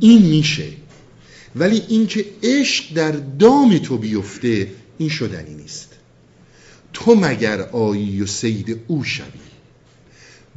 [0.00, 0.72] این میشه.
[1.56, 5.88] ولی اینکه عشق در دام تو بیفته این شدنی نیست.
[6.92, 9.24] تو مگر آیی و سید او شوی؟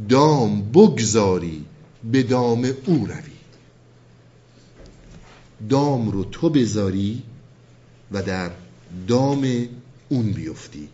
[0.10, 1.66] دام بگذاری
[2.12, 3.34] به دام او روی.
[5.70, 7.24] دام رو تو بذاری
[8.12, 8.52] و در
[9.08, 9.68] دام
[10.10, 10.90] اون بیفتی.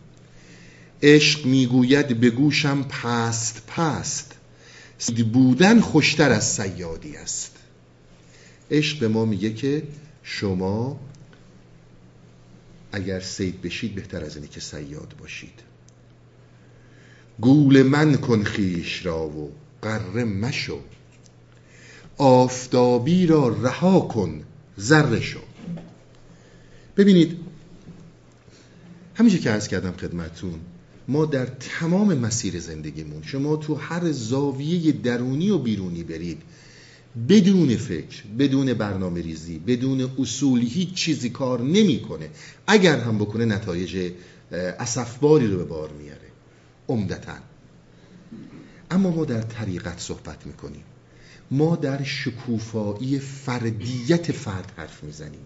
[1.04, 4.36] عشق می‌گوید به گوشم پست پست.
[4.97, 7.56] سید بودن خوشتر از سیادی است.
[8.72, 9.84] عشق به ما میگه که
[10.24, 11.00] شما
[12.91, 15.60] اگر سید بشید بهتر از اینه که سیاد باشید.
[17.41, 20.80] گول من کن خیش را و قره مشو.
[22.18, 24.43] آفتابی را رها کن
[24.80, 25.39] ذره شو.
[26.97, 27.39] ببینید
[29.16, 30.60] همیشه که عرض کردم خدمتون
[31.10, 36.41] ما در تمام مسیر زندگیمون شما تو هر زاویه درونی و بیرونی برید
[37.30, 42.30] بدون فکر بدون برنامه ریزی بدون اصول هیچ چیزی کار نمی‌کنه.
[42.68, 44.12] اگر هم بکنه نتایج
[44.51, 46.28] اسفباری رو به بار میاره
[46.88, 47.38] عمدتا.
[48.91, 50.84] اما ما در طریقت صحبت می‌کنیم.
[51.51, 55.45] ما در شکوفایی فردیت فرد حرف می‌زنیم.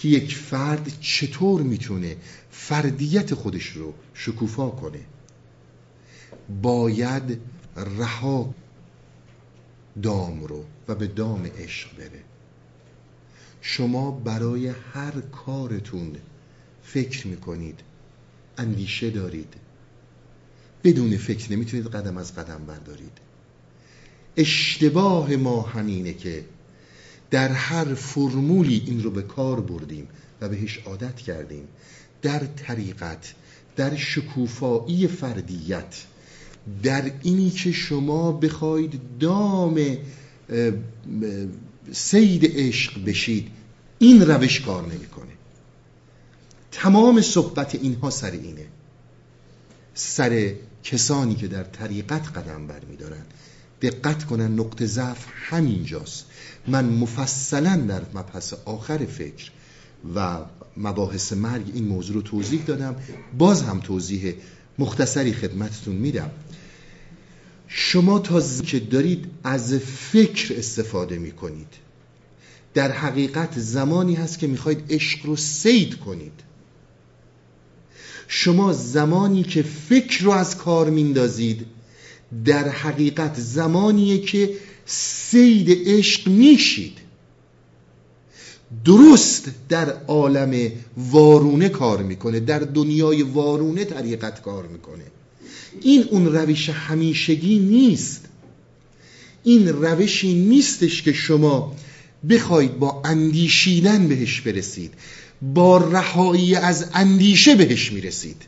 [0.00, 2.16] که یک فرد چطور می‌تونه
[2.50, 5.00] فردیت خودش رو شکوفا کنه؟
[6.62, 7.40] باید
[7.76, 8.54] رها
[10.02, 12.22] دام رو و به دام عشق بره.
[13.60, 16.16] شما برای هر کارتون
[16.82, 17.80] فکر می‌کنید
[18.58, 19.54] اندیشه دارید.
[20.84, 23.18] بدون فکر نمی‌تونید قدم از قدم بردارید.
[24.36, 26.44] اشتباه ما همینه که
[27.30, 30.08] در هر فرمولی این رو به کار بردیم
[30.40, 31.68] و بهش عادت کردیم.
[32.22, 33.34] در طریقت
[33.76, 35.94] در شکوفایی فردیت
[36.82, 39.96] در اینی که شما بخواید دام
[41.92, 43.48] سید عشق بشید
[43.98, 45.30] این روش کار نمی‌کنه.
[46.72, 48.66] تمام صحبت اینها سر اینه.
[49.94, 50.54] سر
[50.84, 53.22] کسانی که در طریقت قدم برمیدارن.
[53.82, 56.26] دقت کنن نقطه ضعف همینجاست.
[56.68, 59.50] من مفصلا در مبحث آخر فکر
[60.14, 60.38] و
[60.76, 62.96] مباحث مرگ این موضوع رو توضیح دادم.
[63.38, 64.34] باز هم توضیح
[64.78, 66.30] مختصری خدمتتون میدم.
[67.68, 71.74] شما تا که دارید از فکر استفاده می‌کنید.
[72.74, 76.42] در حقیقت زمانی هست که می‌خواید عشق رو سید کنید.
[78.28, 81.66] شما زمانی که فکر رو از کار میندازید
[82.44, 84.50] در حقیقت زمانیه که
[84.92, 86.98] سید عشق میشید
[88.84, 95.04] درست در عالم وارونه کار می‌کنه در دنیای وارونه طریقت کار می‌کنه.
[95.80, 98.24] این اون روش همیشگی نیست.
[99.44, 101.76] این روشی نیستش که شما
[102.30, 104.94] بخواید با اندیشیدن بهش برسید
[105.42, 108.42] با رهایی از اندیشه بهش می‌رسید.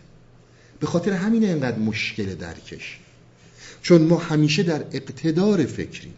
[0.80, 2.99] به خاطر همین اینقدر مشکل درکش.
[3.82, 6.12] چون ما همیشه در اقتدار فکری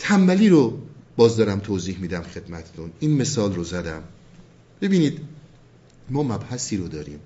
[0.00, 0.78] تنبلی رو
[1.16, 2.92] باز دارم توضیح میدم خدمتتون.
[3.00, 4.02] این مثال رو زدم.
[4.80, 5.20] ببینید
[6.10, 7.20] ما مبحثی رو داریم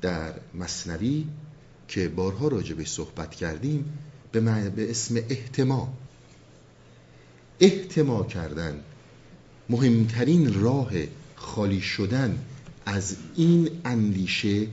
[0.00, 1.24] در مصنوی
[1.88, 3.84] که بارها راجبش صحبت کردیم
[4.32, 4.40] به,
[4.70, 5.92] به اسم احتما.
[7.60, 8.80] احتما کردن
[9.70, 10.90] مهمترین راه
[11.36, 12.38] خالی شدن
[12.86, 14.66] از این اندیشه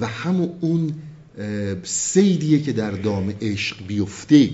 [0.00, 0.94] و همون اون
[1.82, 4.50] سیدیه که در دام عشق بیفته.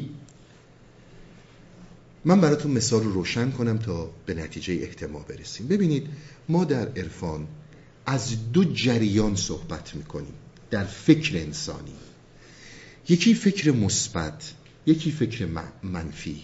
[2.24, 5.68] من براتون مثال رو روشن کنم تا به نتیجه احتما برسیم.
[5.68, 6.06] ببینید
[6.48, 7.46] ما در عرفان
[8.06, 10.34] از دو جریان صحبت می‌کنیم
[10.70, 11.94] در فکر انسانی.
[13.08, 14.52] یکی فکر مثبت
[14.86, 15.48] یکی فکر
[15.82, 16.42] منفی.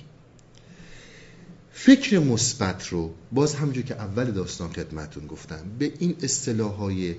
[1.72, 7.14] فکر مثبت رو باز همونجور که اول داستان خدمتون گفتم به این اصطلاح های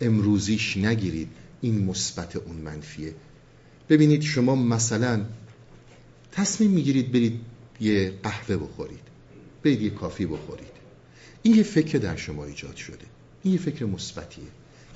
[0.00, 1.28] امروزیش نگیرید
[1.60, 3.14] این مثبت اون منفیه.
[3.88, 5.24] ببینید شما مثلا
[6.32, 7.40] تصمیم می‌گیرید برید
[7.82, 9.00] یه قهوه بخورید.
[9.62, 10.72] برید یه کافی بخورید.
[11.42, 13.06] این یه فکر در شما ایجاد شده.
[13.42, 14.44] این یه فکر مثبتیه.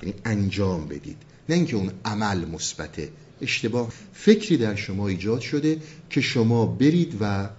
[0.03, 1.17] یعنی انجام بدید.
[1.49, 3.09] نه اینکه اون عمل مثبته.
[3.41, 3.93] اشتباه.
[4.13, 7.49] فکری در شما ایجاد شده که شما برید و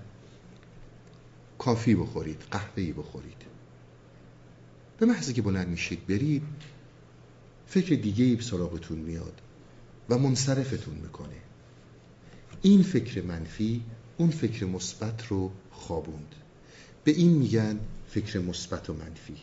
[1.58, 3.42] کافی بخورید قهوه‌ای بخورید.
[4.98, 6.42] به محضی که بلند میشید برید
[7.66, 9.40] فکر دیگه ای سراغتون میاد
[10.08, 11.36] و منصرفتون می‌کنه.
[12.62, 13.82] این فکر منفی
[14.18, 16.34] اون فکر مثبت رو خوابوند.
[17.04, 19.36] به این میگن فکر مثبت و منفی.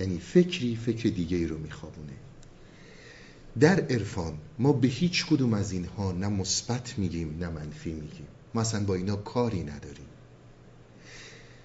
[0.00, 2.12] یعنی فکری فکر دیگه رو میخوابونه.
[3.60, 8.26] در عرفان ما به هیچ کدوم از اینها نه مثبت میگیم نه منفی میگیم.
[8.54, 10.06] ما اصلا با اینا کاری نداریم.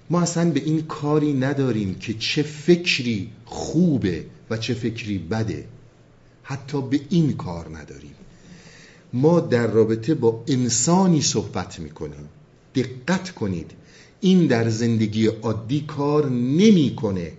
[0.10, 5.68] ما اصلا به این کاری نداریم که چه فکری خوبه و چه فکری بده.
[6.44, 8.16] حتی به این کار نداریم.
[9.14, 12.30] ما در رابطه با انسانی صحبت می‌کنیم.
[12.76, 13.72] دقت کنید.
[14.22, 17.32] این در زندگی عادی کار نمی‌کنه.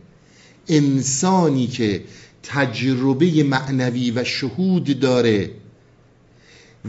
[0.69, 2.05] انسانی که
[2.43, 5.51] تجربه معنوی و شهود داره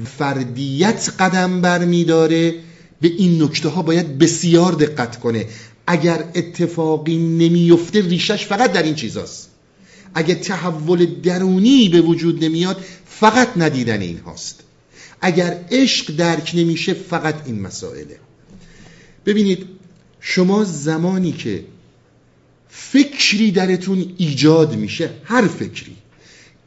[0.05, 2.55] فردیت قدم بر میداره
[3.01, 5.45] به این نکته ها باید بسیار دقت کنه.
[5.87, 9.49] اگر اتفاقی نمیفته ریشش فقط در این چیزاست.
[10.15, 14.63] اگر تحول درونی به وجود نمیاد فقط ندیدن این هاست
[15.21, 18.19] اگر عشق درک نمیشه فقط این مسائله.
[19.25, 19.67] ببینید
[20.19, 21.65] شما زمانی که
[22.69, 25.95] فکری درتون ایجاد میشه هر فکری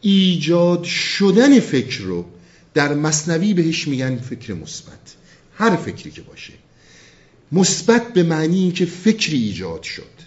[0.01, 2.25] ایجاد شدن فکر رو
[2.75, 5.15] در مصنوی بهش میگن فکر مثبت.
[5.55, 6.53] هر فکری که باشه.
[7.53, 10.23] مثبت به معنی اینکه فکری ایجاد شد.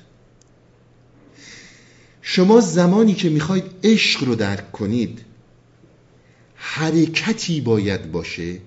[2.22, 5.22] شما زمانی که می‌خواید عشق رو درک کنید
[6.68, 8.58] حرکتی باید باشه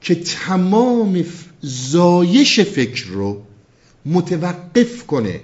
[0.00, 1.24] که تمام
[1.60, 3.42] زایش فکر رو
[4.06, 5.40] متوقف کنه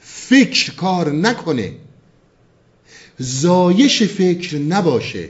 [0.00, 1.72] فکر کار نکنه.
[3.18, 5.28] زایش فکر نباشه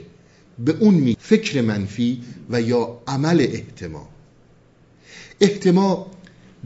[0.59, 4.09] به اون می فکر منفی و یا عمل احتما
[5.41, 6.11] احتما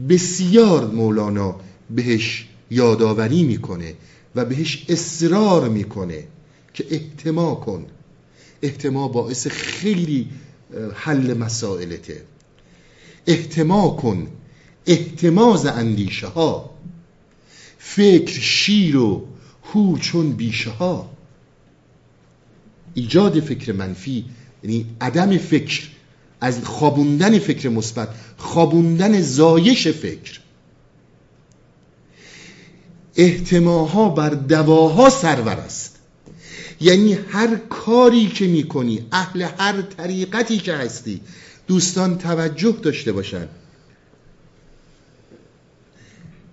[0.08, 1.60] بسیار مولانا
[1.90, 3.94] بهش یادآوری می‌کنه
[4.34, 6.24] و بهش اصرار می‌کنه.
[6.76, 7.86] که احتما کن.
[8.62, 10.28] احتما باعث خیلی
[10.94, 12.22] حل مسائلته.
[13.26, 14.26] احتما کن.
[14.86, 16.70] احتماز اندیشه ها
[17.78, 19.26] فکر شیر و
[19.72, 21.10] هو چون بیشه ها.
[22.94, 24.24] ایجاد فکر منفی
[24.62, 25.88] یعنی عدم فکر
[26.40, 30.40] از خوابوندن فکر مثبت خوابوندن زایش فکر.
[33.16, 35.95] احتماها بر دواها سرور است.
[36.80, 41.20] یعنی هر کاری که می‌کنی اهل هر طریقتی که هستی
[41.66, 43.48] دوستان توجه داشته باشند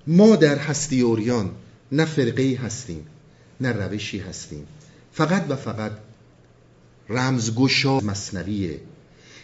[0.07, 1.51] ما در هستی اوریان
[1.91, 3.07] نه فرقه هستیم
[3.61, 4.67] نه روشی هستیم.
[5.13, 5.91] فقط و فقط
[7.09, 8.79] رمزگشا مصنویه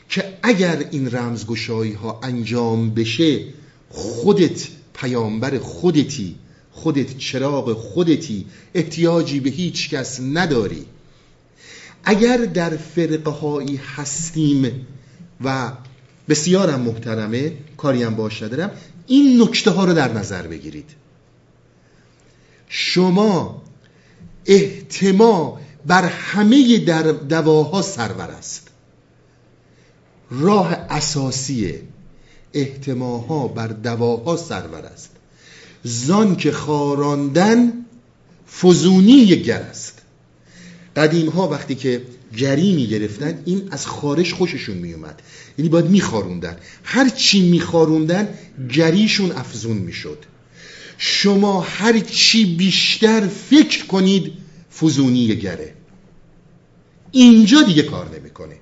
[0.09, 3.45] که اگر این رمزگشایی ها انجام بشه
[3.89, 6.35] خودت پیامبر خودتی.
[6.79, 8.45] خودت چراغ خودتی.
[8.73, 10.85] احتیاجی به هیچ کس نداری.
[12.03, 14.87] اگر در فرقه هایی هستیم
[15.43, 15.71] و
[16.29, 18.71] بسیارم محترمه کاریم باش ندارم
[19.07, 20.89] این نکته ها رو در نظر بگیرید.
[22.69, 23.61] شما
[24.45, 28.67] احتما بر همه در دواها سرور است.
[30.31, 31.79] راه اساسی
[32.53, 35.18] احتماها بر دواها سرور است.
[35.83, 37.73] زان که خاراندن
[38.61, 40.01] فزونی گر است.
[40.95, 42.01] قدیم ها وقتی که
[42.35, 45.21] جری می گرفتن این از خارش خوششون می اومد
[45.57, 48.27] یعنی باید می خاروندن هر چی می خاروندن
[48.69, 50.17] جریشون افزون می شد
[50.97, 54.33] شما هر چی بیشتر فکر کنید
[54.79, 55.73] فزونی گره.
[57.11, 58.55] اینجا دیگه کار نمی‌کنه.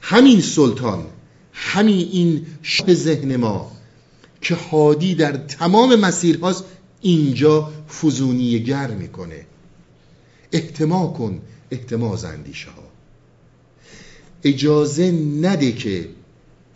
[0.00, 1.06] همین سلطان
[1.52, 3.72] همین این شب ذهن ما
[4.40, 6.64] که هادی در تمام مسیرهاست
[7.00, 7.72] اینجا
[8.02, 9.46] فزونی گر می‌کنه.
[10.52, 11.40] احتما کن
[11.70, 12.90] احتماز اندیشه ها
[14.44, 15.10] اجازه
[15.40, 16.08] نده که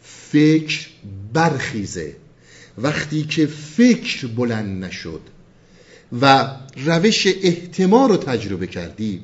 [0.02, 0.88] فکر
[1.32, 2.16] برخیزه.
[2.78, 5.20] وقتی که فکر بلند نشد
[6.20, 9.22] و روش احتما رو تجربه کردی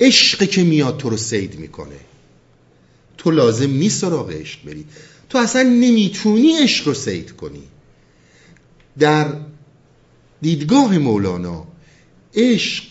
[0.00, 2.00] عشق که میاد تو رو سید می‌کنه.
[3.18, 4.84] تو لازم نیست سراغ عشق بری.
[5.32, 7.62] تو اصلا نمی‌تونی عشق رو سید کنی.
[8.98, 9.34] در
[10.40, 11.66] دیدگاه مولانا
[12.34, 12.84] عشق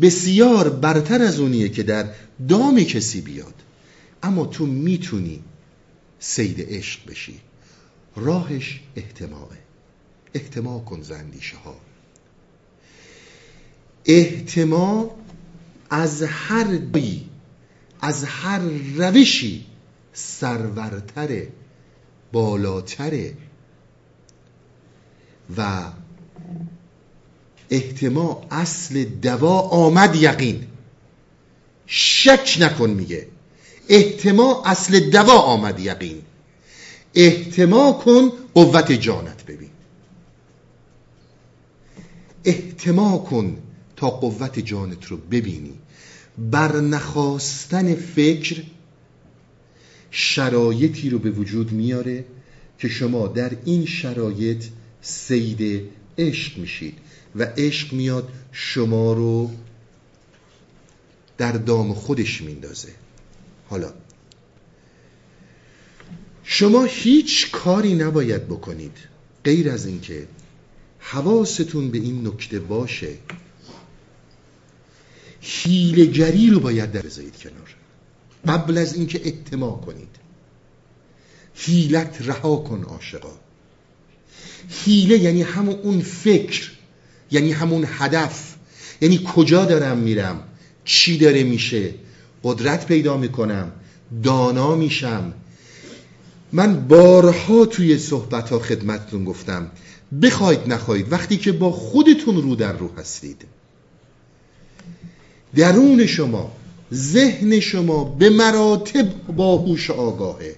[0.00, 2.08] بسیار برتر از اونیه که در
[2.48, 3.54] دام کسی بیاد.
[4.22, 5.42] اما تو می‌تونی
[6.18, 7.40] سید عشق بشی.
[8.16, 9.58] راهش احتماعه.
[10.34, 11.76] احتما کن زندیشه ها.
[14.04, 15.16] احتما
[15.90, 17.24] از هر بی
[18.00, 18.60] از هر
[18.96, 19.64] روشی
[20.12, 21.48] سرورتره.
[22.32, 23.34] بالاتره
[25.56, 25.82] و
[27.70, 30.66] احتما اصل دوا آمد یقین.
[31.86, 33.26] شک نکن میگه.
[33.88, 36.22] احتما اصل دوا آمد یقین.
[37.14, 39.70] احتما کن قوت جانت ببین.
[42.44, 43.56] احتما کن
[43.96, 45.74] تا قوت جانت رو ببینی.
[46.38, 48.62] بر نخواستن فکر
[50.18, 52.24] شرایطی رو به وجود میاره
[52.78, 54.64] که شما در این شرایط
[55.00, 56.98] سید عشق میشید
[57.36, 59.50] و عشق میاد شما رو
[61.38, 62.88] در دام خودش میندازه.
[63.68, 63.92] حالا
[66.44, 68.98] شما هیچ کاری نباید بکنید
[69.44, 70.28] غیر از اینکه
[70.98, 73.14] حواستون به این نکته باشه.
[75.40, 77.85] حیلگری رو باید در بذارید کنار.
[78.48, 80.08] قبل از اینکه احتما کنید.
[81.54, 83.32] حیلت رها کن عاشقا.
[84.70, 86.70] حیله یعنی همون اون فکر
[87.30, 88.54] یعنی همون هدف.
[89.00, 90.42] یعنی کجا دارم میرم؟
[90.84, 91.94] چی داره میشه؟
[92.42, 93.72] قدرت پیدا می‌کنم
[94.22, 95.34] دانا میشم.
[96.52, 99.70] من بارها توی صحبت ها خدمتتون گفتم
[100.22, 103.44] بخواید نخواید وقتی که با خودتون رو در رو هستید.
[105.56, 106.52] درون شما
[106.92, 110.56] ذهن شما به مراتب باهوش آگاهه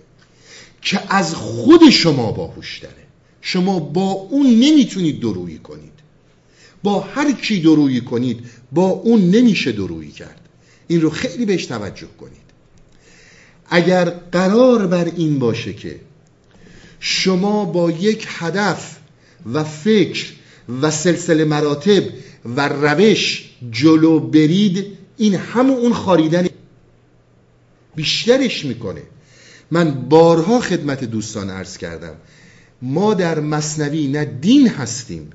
[0.83, 2.95] که از خود شما باهوش داره
[3.41, 5.93] شما با اون نمی‌تونید درویی کنید.
[6.83, 8.41] با هر کی درویی کنید
[8.73, 10.41] با اون نمیشه درویی کرد.
[10.89, 12.49] این رو خیلی بهش توجه کنید.
[13.71, 16.01] اگر قرار بر این باشه که
[17.01, 18.97] شما با یک هدف
[19.53, 20.27] و فکر
[20.83, 22.03] و سلسله مراتب
[22.57, 24.87] و روش جلو برید
[25.19, 26.47] این همون اون خاریدن
[27.95, 29.03] بیشترش می‌کنه.
[29.71, 32.15] من بارها خدمت دوستان عرض کردم.
[32.83, 35.31] ما در مصنوی نه دین هستیم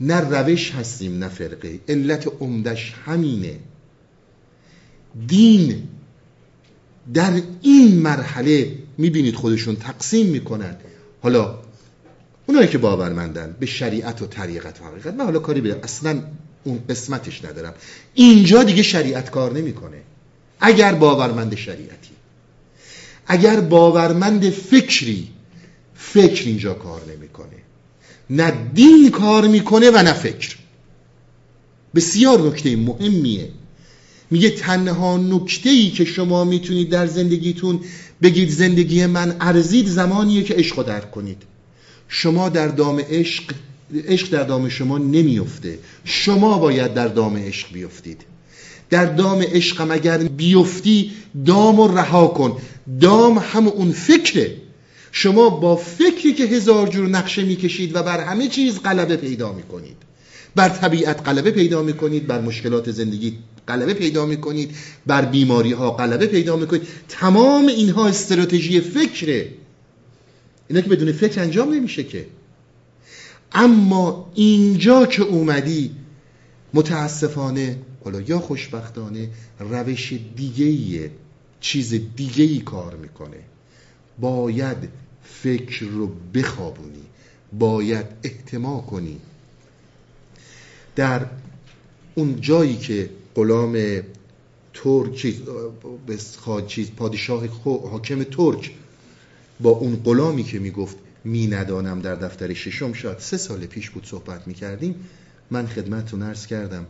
[0.00, 1.80] نه روش هستیم نه فرقه.
[1.88, 3.58] علت عمدش همینه.
[5.26, 5.88] دین
[7.14, 10.76] در این مرحله می‌بینید خودشون تقسیم می‌کنن
[11.22, 11.58] حالا
[12.46, 16.22] اونایی که باورمندن به شریعت و طریقت و حقیقت من حالا کاری به اصلا
[16.64, 17.74] اون قسمتش ندارم.
[18.14, 20.02] اینجا دیگه شریعت کار نمی‌کنه.
[20.60, 22.10] اگر باورمند شریعتی.
[23.26, 25.28] اگر باورمند فکری
[25.94, 27.56] فکر اینجا کار نمی‌کنه.
[28.30, 30.56] نه دین کار می‌کنه و نه فکر.
[31.94, 33.48] بسیار نکته مهمیه.
[34.30, 37.80] میگه تنها نکته ای که شما می‌تونید در زندگیتون
[38.22, 41.42] بگید زندگی من ارزید زمانیه که عشق درک کنید.
[42.08, 43.54] شما در دام عشق
[44.06, 48.20] عشق در دام شما نمیفته شما باید در دام عشق بیفتید.
[48.90, 51.12] در دام عشقم اگر بیفتی
[51.46, 52.56] دام و رها کن.
[53.00, 54.56] دام هم اون فکره.
[55.12, 59.96] شما با فکری که هزار جور نقشه می‌کشید و بر همه چیز غلبه پیدا می‌کنید.
[60.54, 63.38] بر طبیعت غلبه پیدا می‌کنید بر مشکلات زندگی
[63.68, 64.70] غلبه پیدا می‌کنید
[65.06, 66.82] بر بیماری ها غلبه پیدا می‌کنید.
[67.08, 69.48] تمام اینها استراتژی فکره.
[70.68, 72.26] اینا که بدون فکر انجام نمیشه که.
[73.52, 75.90] اما اینجا که اومدی
[76.74, 79.28] متاسفانه حالا یا خوشبختانه
[79.58, 81.10] روش دیگه
[81.60, 83.40] چیز دیگه ای کار می‌کنه.
[84.20, 84.76] باید
[85.24, 87.02] فکر رو بخوابونی
[87.58, 89.20] باید احتما کنی.
[90.96, 91.26] در
[92.14, 94.02] اون جایی که غلام
[94.74, 95.34] ترک
[96.66, 98.70] چیز پادشاه حاکم ترک
[99.60, 104.06] با اون غلامی که می‌گفت می ندانم در دفتر ششم شاید سه سال پیش بود
[104.06, 104.94] صحبت می کردیم.
[105.50, 106.86] من خدمتتون عرض کردم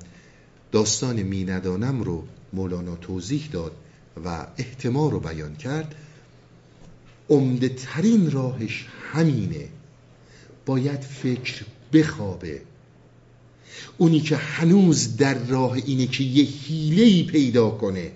[0.72, 3.72] داستان می ندانم رو مولانا توضیح داد
[4.24, 5.94] و احتمال رو بیان کرد.
[7.28, 9.68] عمده ترین راهش همینه.
[10.66, 12.60] باید فکر بخوابه.
[13.98, 18.10] اونی که هنوز در راه اینه که یه حیلهی پیدا کنه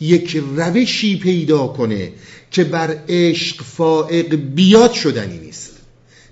[0.00, 2.12] یک روشی پیدا کنه
[2.50, 5.70] که بر عشق فائق بیاد شدنی نیست.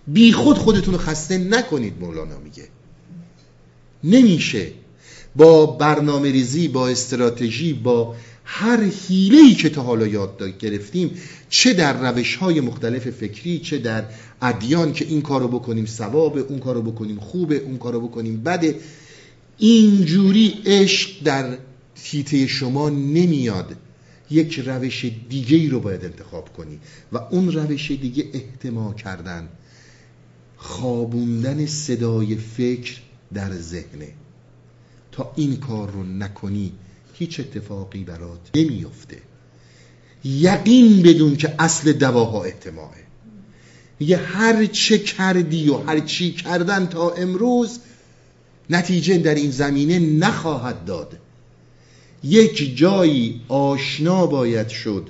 [0.06, 2.68] بی خود خودتون رو خسته نکنید مولانا میگه.
[4.04, 4.72] نمیشه
[5.36, 8.14] با برنامه ریزی با استراتژی با
[8.44, 11.10] هر حیله‌ای که تا حالا یاد گرفتیم
[11.48, 14.04] چه در روش های مختلف فکری چه در
[14.42, 18.74] ادیان که این کارو بکنیم ثواب اون کارو بکنیم خوبه اون کارو بکنیم بده
[19.58, 21.58] اینجوری عشق در
[22.04, 23.76] تیته شما نمیاد.
[24.30, 26.78] یک روش دیگه ای رو باید انتخاب کنی
[27.12, 29.48] و اون روش دیگه احتما کردن.
[30.56, 32.96] خوابوندن صدای فکر
[33.34, 34.08] در ذهنه.
[35.12, 36.72] تا این کار رو نکنی
[37.14, 39.18] هیچ اتفاقی برات نمیفته
[40.24, 43.06] یقین بدون که اصل دواها احتماعه.
[44.00, 47.78] میگه هر چه کردی و هر چی کردن تا امروز
[48.70, 51.18] نتیجه در این زمینه نخواهد داد.
[52.26, 55.08] یک جایی آشنا باید شد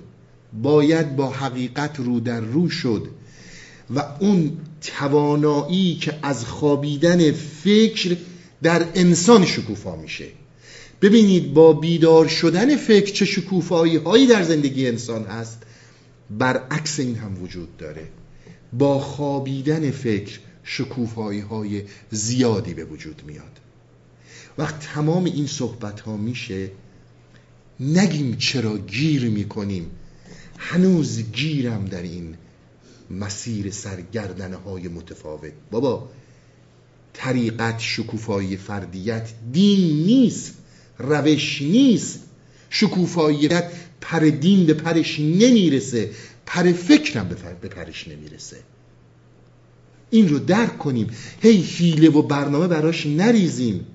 [0.63, 3.07] باید با حقیقت رو در رو شد
[3.95, 8.17] و اون توانایی که از خوابیدن فکر
[8.63, 10.27] در انسان شکوفا میشه.
[11.03, 15.63] ببینید با بیدار شدن فکر چه شکوفایی هایی در زندگی انسان هست.
[16.31, 18.09] برعکس این هم وجود داره.
[18.73, 23.61] با خوابیدن فکر شکوفایی های زیادی به وجود میاد.
[24.59, 26.71] وقت تمام این صحبت ها میشه
[27.81, 29.91] نگیم چرا گیر می‌کنیم.
[30.59, 32.35] هنوز گیرم در این
[33.11, 35.53] مسیر سرگردنه های متفاوت.
[35.71, 36.09] بابا
[37.13, 40.55] طریقت شکوفایی فردیت دین نیست
[40.99, 42.21] روش نیست.
[42.71, 46.11] شکوفاییت پر دین به پرش نمی‌رسه
[46.47, 47.29] پر فکرم
[47.61, 48.57] به پرش نمی‌رسه.
[50.11, 51.11] این رو درک کنیم.
[51.41, 53.87] هی حیله و برنامه براش نریزیم.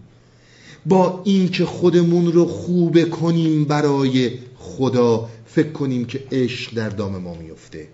[0.86, 7.34] با اینکه خودمون رو خوبه کنیم برای خدا فکر کنیم که عشق در دام ما
[7.34, 7.88] میفته.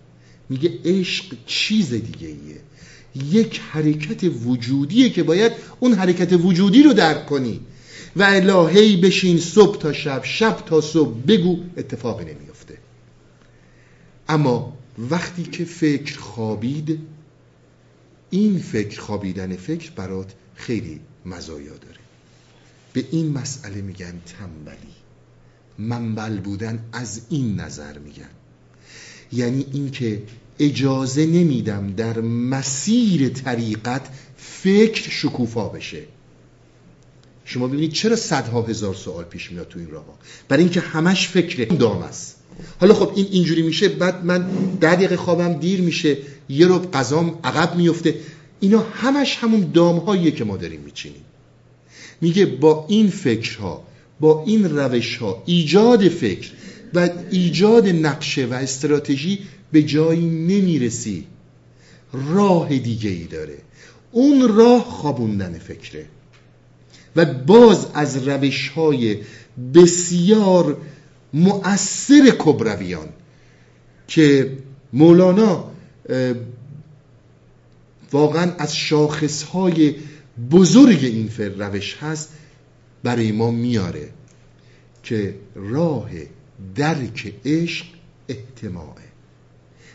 [0.49, 2.61] میگه عشق چیز دیگه ایه.
[3.31, 7.59] یک حرکت وجودیه که باید اون حرکت وجودی رو درک کنی.
[8.15, 12.77] و الهی بشین صبح تا شب شب تا صبح بگو اتفاقی نمیفته.
[14.29, 14.77] اما
[15.09, 16.99] وقتی که فکر خوابید
[18.29, 21.96] این فکر خوابیدن فکر برات خیلی مزایا داره.
[22.97, 24.93] به این مسئله میگن تنبلی.
[25.77, 28.29] منبل بودن از این نظر میگن.
[29.33, 30.23] یعنی اینکه
[30.59, 36.03] اجازه نمیدم در مسیر طریقت فکر شکوفا بشه.
[37.45, 40.05] شما ببینید چرا صدها هزار سوال پیش میاد تو این راه
[40.47, 42.35] برای اینکه همش فکر دام است.
[42.79, 44.49] حالا خب این اینجوری میشه بعد من
[44.81, 46.17] ده دقیقه خوابم دیر میشه
[46.49, 48.15] یه رو قضام عقب میفته.
[48.59, 51.26] اینا همش همون دامهاییه که ما داریم میچینیم.
[52.21, 53.83] میگه با این فکرها
[54.19, 56.51] با این روشها ایجاد فکر
[56.93, 59.39] و ایجاد نقشه و استراتژی
[59.71, 61.27] به جایی نمی‌رسی.
[62.13, 63.57] راه دیگه ای داره.
[64.11, 66.05] اون راه خوابوندن فکره.
[67.15, 69.17] و باز از روش های
[69.73, 70.77] بسیار
[71.33, 73.07] مؤثر کبرویان
[74.07, 74.57] که
[74.93, 75.71] مولانا
[78.11, 79.95] واقعا از شاخص های
[80.51, 82.29] بزرگ این فر روش هست
[83.03, 84.09] برای ما میاره
[85.03, 86.09] که راه
[86.75, 87.85] درک عشق
[88.27, 89.07] احتماعه.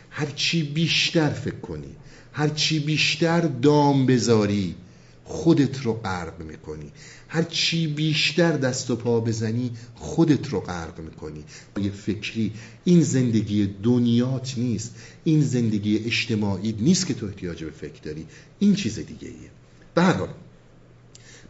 [0.09, 1.95] هرچی بیشتر فکر کنی
[2.33, 4.75] هرچی بیشتر دام بذاری
[5.25, 6.91] خودت رو غرق می‌کنی.
[7.27, 11.43] هر چی بیشتر دست و پا بزنی خودت رو غرق می‌کنی.
[11.81, 12.51] یه فکری
[12.83, 18.25] این زندگی دنیات نیست این زندگی اجتماعی نیست که تو احتیاج به فکر داری.
[18.59, 19.52] این چیز دیگه ایه
[19.95, 20.29] به هر حال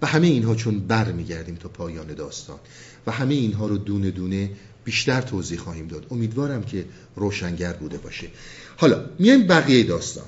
[0.02, 2.58] و همه اینها چون بر میگردیم تا پایان داستان
[3.08, 4.50] و همه اینها رو دونه دونه
[4.84, 6.06] بیشتر توضیح خواهیم داد.
[6.12, 8.28] امیدوارم که روشنگر بوده باشه.
[8.78, 10.26] حالا میایم بقیه داستان.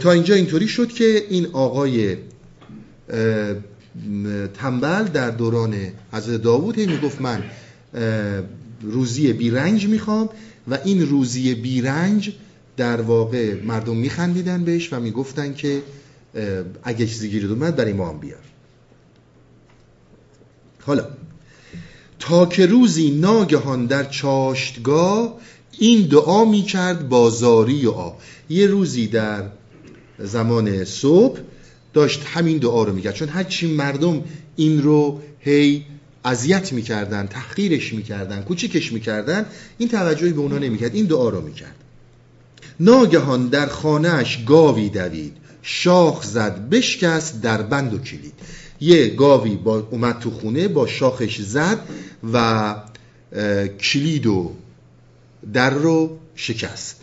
[0.00, 2.16] تا اینجا اینطوری شد که این آقای
[4.54, 5.76] تنبل در دوران
[6.12, 7.44] حضرت داوود هی می‌گفت من
[8.82, 10.28] روزی بیرنج می‌خوام
[10.68, 12.32] و این روزی بیرنج
[12.76, 15.82] در واقع مردم میخندیدن بهش و می‌گفتن که
[16.82, 18.40] اگه چیزی گیرد اومد برای ما هم بیار.
[20.80, 21.06] حالا
[22.18, 25.38] تا که روزی ناگهان در چاشتگاه
[25.78, 28.12] این دعا می‌کرد بازاری و آ
[28.48, 29.44] یه روزی در
[30.18, 31.40] زمان صبح
[31.94, 33.14] داشت همین دعا رو می‌کرد.
[33.14, 34.24] چون هرچی مردم
[34.56, 35.84] این رو هی
[36.24, 39.46] اذیت می‌کردن تحقیرش می‌کردن کوچیکش می‌کردن
[39.78, 40.94] این توجهی به اونا نمی‌کرد.
[40.94, 41.74] این دعا رو می‌کرد.
[42.80, 45.32] ناگهان در خانهش گاوی دوید.
[45.62, 48.34] شاخ زد بشکست در بند و کلید.
[48.80, 51.78] یه گاوی با اومد تو خونه با شاخش زد
[52.32, 52.74] و
[53.80, 54.52] کلید و
[55.52, 57.00] در رو شکست.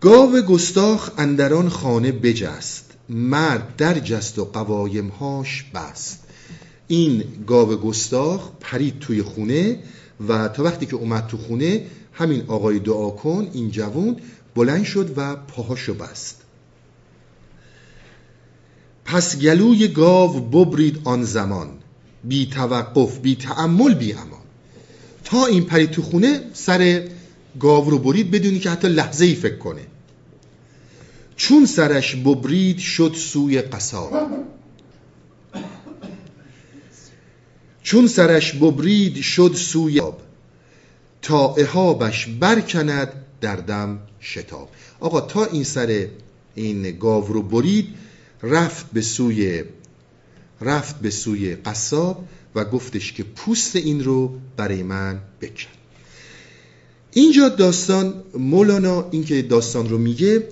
[0.00, 2.84] گاو گستاخ اندران خانه بجست.
[3.08, 6.22] مرد در جست و قوایمهاش بست.
[6.88, 9.78] این گاو گستاخ پرید توی خونه
[10.28, 14.16] و تا وقتی که اومد تو خونه همین آقای دعا کن این جوون
[14.56, 16.42] بلند شد و پاهاشو بست.
[19.04, 21.68] پس گلوی گاو ببرید آن زمان
[22.24, 24.40] بی توقف بی تعمل بی امان.
[25.24, 27.08] تا این پرید تو خونه سر
[27.60, 29.82] گاو رو برید بدونی که حتی لحظه ای فکر کنه.
[31.36, 34.12] چون سرش ببرید شد سوی قصاب.
[37.82, 40.20] چون سرش ببرید شد سوی آب.
[41.22, 44.70] تا اهابش برکند در دم شتاب.
[45.00, 46.08] آقا تا این سر
[46.54, 47.88] این گاو رو برید
[48.42, 49.64] رفت به سوی
[50.60, 55.70] رفت به سوی قصاب و گفتش که پوست این رو برای من بکن.
[57.12, 60.48] اینجا داستان مولانا اینکه داستان رو میگه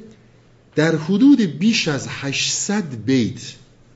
[0.74, 3.40] در حدود بیش از 800 بیت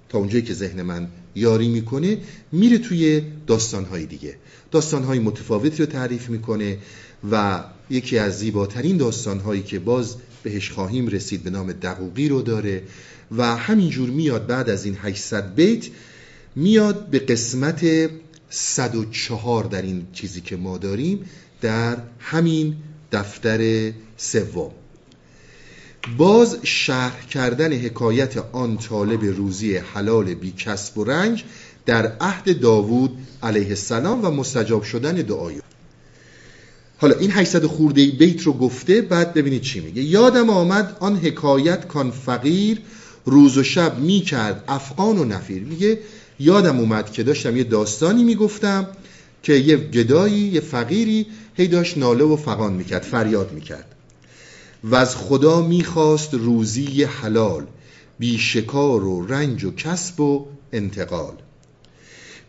[0.09, 2.19] تا اونجایی که ذهن من یاری می‌کنه
[2.53, 4.37] میره توی داستانهای دیگه.
[4.71, 6.79] داستانهای متفاوتی رو تعریف می‌کنه
[7.31, 12.83] و یکی از زیباترین داستانهایی که باز بهش خواهیم رسید به نام دقوقی رو داره
[13.37, 15.87] و همینجور میاد بعد از این 800 بیت
[16.57, 18.11] میاد به قسمت
[18.51, 21.25] 104 در این چیزی که ما داریم
[21.61, 22.77] در همین
[23.13, 24.71] دفتر سوم.
[26.17, 31.45] باز شرح کردن حکایت آن طالب روزی حلال بی کسب و رنج
[31.87, 35.61] در عهد داوود علیه السلام و مستجاب شدن دعای
[37.01, 40.03] حالا این 800 خورده بیت رو گفته بعد ببینید چی میگه.
[40.03, 42.79] یادم آمد آن حکایت کان فقیر
[43.25, 45.63] روز و شب می‌کرد افغان و نفیر.
[45.63, 45.99] میگه
[46.41, 48.87] یادم اومد که داشتم یه داستانی می‌گفتم
[49.43, 51.27] که یه گدایی یه فقیری
[51.57, 53.95] هی داشت ناله و فقان می‌کرد فریاد می‌کرد.
[54.85, 57.67] و از خدا می‌خواست روزی حلال
[58.19, 61.35] بی شکار و رنج و کسب و انتقال.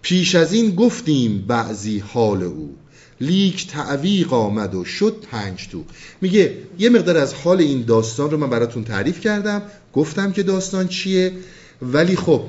[0.02, 2.76] پیش از این گفتیم بعضی حال او.
[3.22, 5.84] لیک تعویق آمد و شد پنج تو.
[6.22, 9.62] میگه یه مقدار از حال این داستان رو من براتون تعریف کردم.
[9.94, 11.34] گفتم که داستان چیه؟
[11.82, 12.42] ولی خب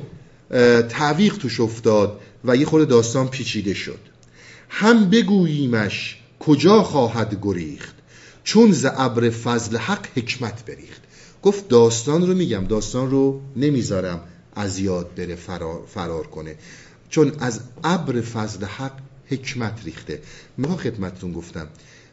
[0.89, 3.99] تعویق توش افتاد و یه خورده داستان پیچیده شد.
[4.69, 7.95] هم بگوییمش کجا خواهد گریخت
[8.45, 11.03] چون ز ابر فضل حق حکمت بریخت.
[11.43, 14.21] گفت داستان رو میگم داستان رو نمی‌ذارم
[14.57, 16.57] از یاد بره فرار, فرار کنه.
[17.11, 18.93] چون از ابر فضل حق
[19.31, 20.23] حکمت ریخته.
[20.59, 21.69] ما خدمتتون گفتم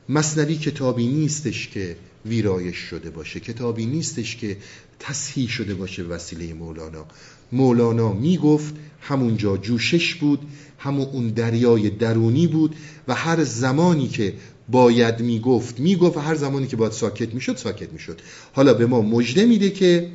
[0.09, 1.95] مصنوی کتابی نیستش که
[2.25, 3.39] ویرایش شده باشه.
[3.39, 4.57] کتابی نیستش که
[4.99, 7.05] تصحیح شده باشه وسیله مولانا.
[7.51, 10.39] مولانا می‌گفت همونجا جوشش بود
[10.79, 12.75] همون اون دریای درونی بود
[13.07, 14.33] و هر زمانی که
[14.69, 18.21] باید می‌گفت می‌گفت و هر زمانی که باید ساکت می‌شد ساکت می‌شد.
[18.53, 20.11] حالا به ما مژده میده که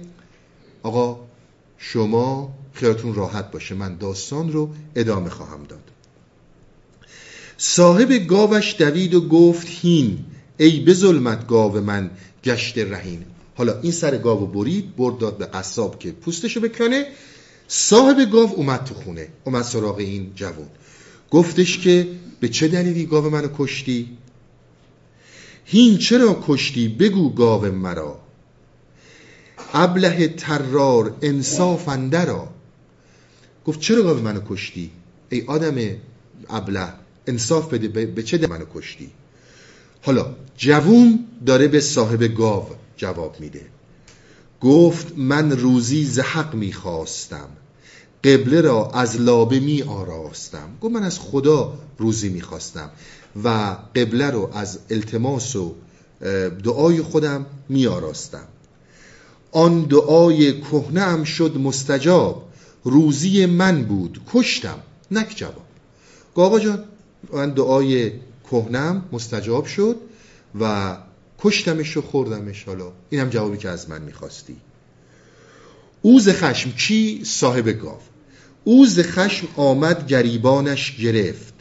[0.83, 1.21] آقا
[1.79, 3.75] شما خیالتون راحت باشه.
[3.75, 5.91] من داستان رو ادامه خواهم داد.
[7.65, 10.25] صاحب گاوش دوید و گفت هین
[10.59, 12.11] ای به ظلمت گاو من
[12.45, 13.25] گشت رهین.
[13.55, 17.07] حالا این سر گاو برید برد داد به قصاب که پوستشو بکنه.
[17.69, 20.67] صاحب گاو اومد تو خونه اومد سراغ این جوون
[21.31, 22.09] گفتش که
[22.41, 24.17] به چه دلیلی گاو منو کشتی؟
[25.65, 28.21] هین چرا کشتی؟ بگو گاو مرا.
[29.75, 32.49] ابله ترار انصاف اندرا.
[33.67, 34.91] گفت چرا گاو منو کشتی؟
[35.31, 35.97] ای آدم
[36.51, 37.02] ابله.
[37.27, 39.11] انصاف بده به چه منو کشتی؟
[40.03, 42.67] حالا جوون داره به صاحب گاو
[42.97, 43.67] جواب میده.
[44.61, 47.49] گفت من روزی ز حق می‌خواستم.
[48.25, 52.91] قبله را از لابه می آراستم گفت من از خدا روزی می‌خواستم
[53.45, 53.49] و
[53.97, 55.75] قبله رو از التماس و
[56.65, 58.45] دعای خودم می آراستم
[59.53, 62.49] آن دعای کهنه شد مستجاب.
[62.85, 64.79] روزی من بود کشتم
[65.11, 65.65] نک جواب.
[66.35, 66.85] آقا جان
[67.33, 68.13] من دعای
[68.51, 69.97] کهنم مستجاب شد
[70.61, 70.97] و
[71.39, 72.93] کشتمش و خوردمش حالا.
[73.11, 74.57] این هم جوابی که از من می‌خواستی.
[76.03, 77.99] اوز خشم کی صاحب گاو.
[78.65, 81.55] اوز خشم آمد گریبانش گرفت.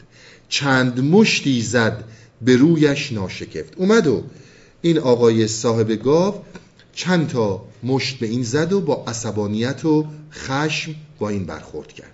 [0.48, 2.04] چند مشتی زد
[2.42, 3.72] به رویش ناشکفت.
[3.76, 4.22] اومد و
[4.82, 6.34] این آقای صاحب گاو
[6.92, 12.12] چند تا مشت به این زد و با عصبانیت و خشم با این برخورد کرد.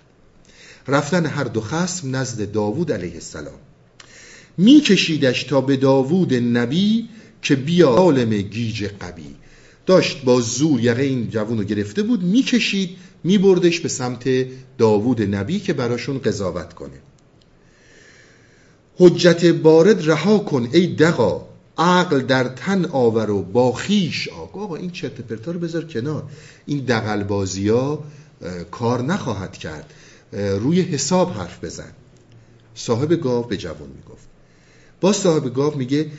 [0.89, 3.59] رفتن هر دو خصم نزد داوود علیه السلام.
[4.57, 7.09] میکشیدش تا به داوود نبی
[7.41, 9.35] که بیا عالم گیج قوی
[9.85, 12.89] داشت با زور یقه این جوون رو گرفته بود می‌کشید
[13.23, 14.29] میبردش به سمت
[14.77, 16.99] داوود نبی که براشون قضاوت کنه.
[18.97, 21.45] حجت بارد رها کن ای دقا
[21.77, 26.23] عقل در تن آور و با خیش آقا آقا این چرت پرتا رو بذار کنار.
[26.65, 28.03] این دقل بازی ها
[28.71, 29.93] کار نخواهد کرد.
[30.33, 31.91] روی حساب حرف بزن.
[32.75, 34.27] صاحب گاو به جوان می‌گفت.
[35.01, 36.11] با صاحب گاو میگه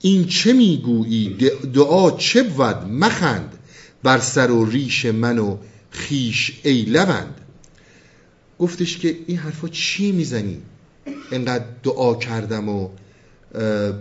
[0.00, 1.28] این چه می‌گویی؟
[1.74, 3.58] دعا چه بود؟ مخند.
[4.02, 5.56] بر سر و ریش من و
[5.90, 7.40] خیش ای لبند.
[8.58, 10.62] گفتش که این حرفا چی می‌زنی؟
[11.32, 12.88] انقدر دعا کردم و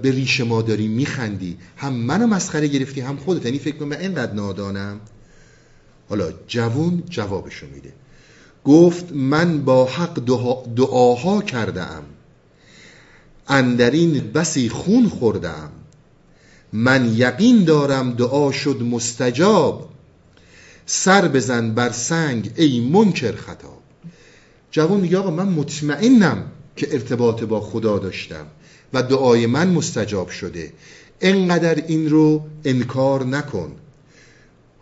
[0.02, 1.58] به ریش ما داری میخندی.
[1.78, 3.46] هم منو مسخره گرفتی هم خودت.
[3.46, 5.00] یعنی فکر کنم من اینقدر نادانم.
[6.10, 7.94] حالا جوون جوابشو میده.
[8.66, 12.04] گفت من با حق دعا- دعاها کردم.
[13.48, 15.70] اندرین بسی خون خوردم.
[16.74, 19.90] من یقین دارم دعا شد مستجاب.
[20.86, 23.82] سر بزن بر سنگ ای منکر خطاب.
[24.72, 26.44] جوان میگه آقا من مطمئنم
[26.76, 28.46] که ارتباط با خدا داشتم
[28.94, 30.74] و دعای من مستجاب شده.
[31.22, 33.72] انقدر این رو انکار نکن.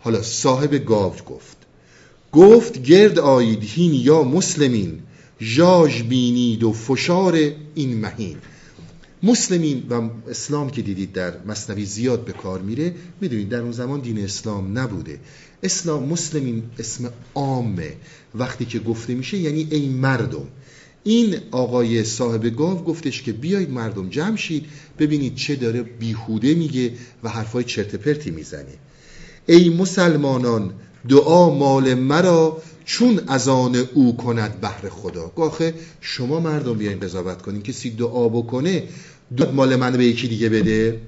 [0.00, 1.63] حالا صاحب گاو گفت.
[2.34, 4.98] گفت گرد آیید هین یا مسلمین
[5.40, 7.34] ژاژ بینید و فشار
[7.74, 8.36] این مهین.
[9.22, 14.00] مسلمین و اسلام که دیدید در مصنوی زیاد به کار میره می‌دونید در اون زمان
[14.00, 15.18] دین اسلام نبوده.
[15.62, 17.92] اسلام مسلمین اسم عامه.
[18.34, 20.46] وقتی که گفته میشه یعنی ای مردم.
[21.04, 24.66] این آقای صاحب گاو گفتش که بیایید مردم جمع شید
[24.98, 26.92] ببینید چه داره بیهوده میگه
[27.22, 28.74] و حرفای چرت پرتی می‌زنه.
[29.46, 30.74] ای مسلمانان
[31.08, 35.32] دعا مال مرا چون از آن او کند بهر خدا.
[35.36, 38.82] گاخه شما مردم بیاین قضاوت کنین کسی دعا بکنه
[39.36, 41.00] دعا مال من به یکی دیگه بده.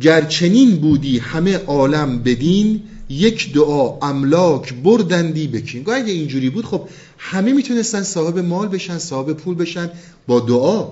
[0.00, 5.90] گرچنین بودی همه عالم بدین یک دعا املاک بردندی بکین.
[5.90, 9.90] اگه اینجوری بود خب همه می‌تونستن صاحب مال بشن صاحب پول بشن
[10.26, 10.88] با دعا.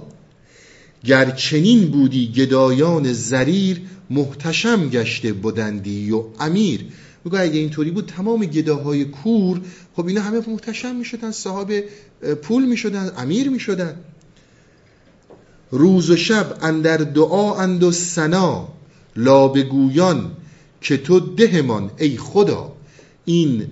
[1.05, 6.85] گرچنین بودی گدایان زریر محتشم گشته بودندی و امیر.
[7.25, 9.61] میگه اگه اینطوری بود تمام گداهای کور
[9.97, 11.85] خب اینا همه محتشم می‌شدن صاحب
[12.43, 13.95] پول می‌شدن امیر می‌شدن.
[15.71, 18.69] روز و شب اندر دعا اند و سنا
[19.17, 20.31] لابگویان
[20.81, 22.73] که تو دهمان ای خدا.
[23.25, 23.67] این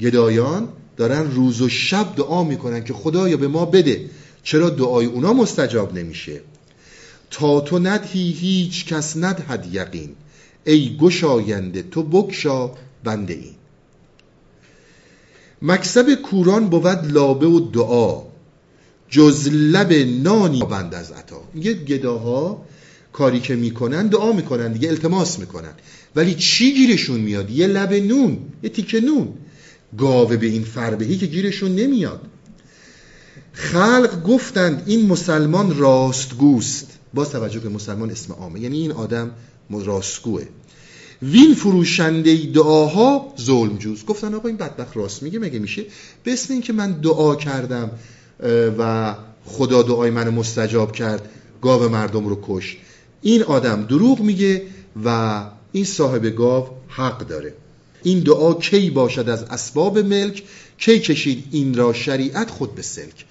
[0.00, 4.10] گدایان دارن روز و شب دعا می‌کنن که خدایا به ما بده.
[4.46, 6.40] چرا دعای اونا مستجاب نمیشه؟
[7.30, 10.10] تا تو ندهی هیچ کس ندهد یقین.
[10.64, 12.70] ای گشاینده تو بکشا
[13.04, 13.54] بنده این.
[15.62, 18.22] مکسب کوران بود لابه و دعا.
[19.08, 19.92] جز لب
[20.22, 21.40] نانی بند از عطا.
[21.54, 22.66] میگه گداها
[23.12, 25.72] کاری که می‌کنن دعا می‌کنن دیگه التماس می‌کنن.
[26.16, 29.28] ولی چی گیرشون میاد؟ یه لب نون یه تیکه نون.
[29.98, 32.20] گاوه به این فربهی که گیرشون نمیاد.
[33.56, 36.86] خلق گفتند این مسلمان راستگوست.
[37.14, 38.60] با توجه که مسلمان اسم عامه.
[38.60, 39.30] یعنی این آدم
[39.70, 40.42] راستگوه.
[41.22, 44.04] وین فروشنده دعاها ظلم جوز.
[44.04, 45.84] گفتن آقا این بدبخت راست میگه مگه میشه؟
[46.24, 47.90] به اسم این که من دعا کردم
[48.78, 49.14] و
[49.44, 51.28] خدا دعای منو مستجاب کرد
[51.62, 52.76] گاو مردم رو کش.
[53.22, 54.62] این آدم دروغ میگه
[55.04, 55.42] و
[55.72, 57.54] این صاحب گاو حق داره.
[58.02, 60.42] این دعا کی باشد از اسباب ملک؟
[60.78, 63.24] کی کشید این را شریعت خود به سلک؟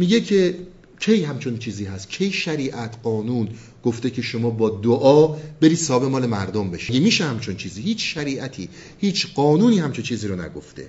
[0.00, 0.54] میگه که
[1.00, 3.48] کی همچون چیزی هست؟ کی شریعت قانون
[3.84, 5.26] گفته که شما با دعا
[5.60, 7.82] بری صاحب مال مردم بشی؟ میشه همچون چیزی.
[7.82, 8.68] هیچ شریعتی
[8.98, 10.88] هیچ قانونی همچون چیزی رو نگفته.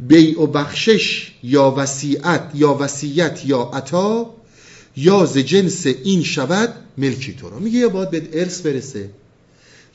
[0.00, 4.34] بیع و بخشش یا وسیعت یا وسیعت یا عطا
[4.96, 9.10] یا ز جنس این شود ملکی تو را میگه یا باید به ارث برسه.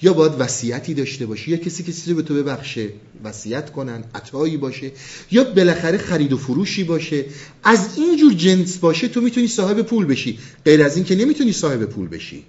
[0.02, 1.52] یا باید وصیتی داشته باشی.
[1.52, 2.90] یا کسی کسی رو به تو ببخشه
[3.24, 4.92] وصیت کنن عطایی باشه.
[5.32, 7.26] یا بالاخره خرید و فروشی باشه.
[7.64, 10.40] از این جور جنس باشه تو می‌تونی صاحب پول بشی.
[10.66, 12.44] غیر از این که نمی‌تونی صاحب پول بشی.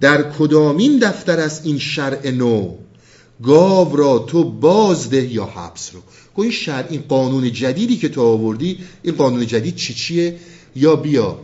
[0.00, 2.76] در کدامین دفتر از این شرع نو؟
[3.42, 6.00] گاو را تو بازده یا حبس رو.
[6.34, 10.36] گو این شرع این قانون جدیدی که تو آوردی این قانون جدید چی چیه؟
[10.76, 11.40] یا بیا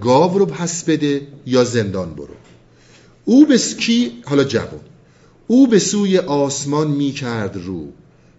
[0.00, 2.34] گاو رو پس بده یا زندان برو.
[3.24, 4.80] او به کی حالا جوان
[5.46, 7.88] او به سوی آسمان می کرد رو.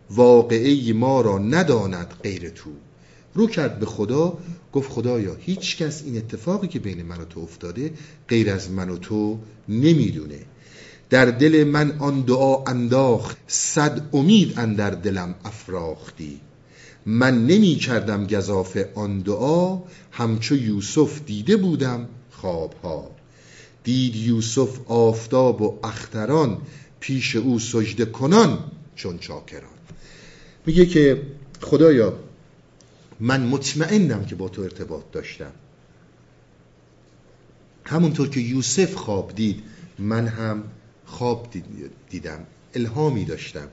[0.10, 2.70] واقعه ما را نداند غیر تو.
[3.34, 4.38] رو کرد به خدا
[4.74, 7.94] گفت خدایا هیچ کس این اتفاقی که بین من و تو افتاده
[8.28, 9.38] غیر از من و تو
[9.70, 10.40] نمی‌دونه.
[11.10, 16.40] در دل من آن دعا انداخت صد امید اندر دلم افراختی.
[17.06, 19.80] من نمی کردم گذاف آن دعا
[20.12, 23.15] همچو یوسف دیده بودم خوابها.
[23.86, 26.62] دید یوسف آفتاب و اختران
[27.00, 29.70] پیش او سجده کنان چون چاکران.
[30.66, 31.22] میگه که
[31.62, 32.20] خدایا
[33.20, 35.52] من مطمئنم که با تو ارتباط داشتم.
[37.84, 39.64] همونطور که یوسف خواب دید
[40.00, 40.64] من هم
[41.06, 41.48] خواب
[42.10, 42.40] دیدم
[42.74, 43.68] الهامی داشتم.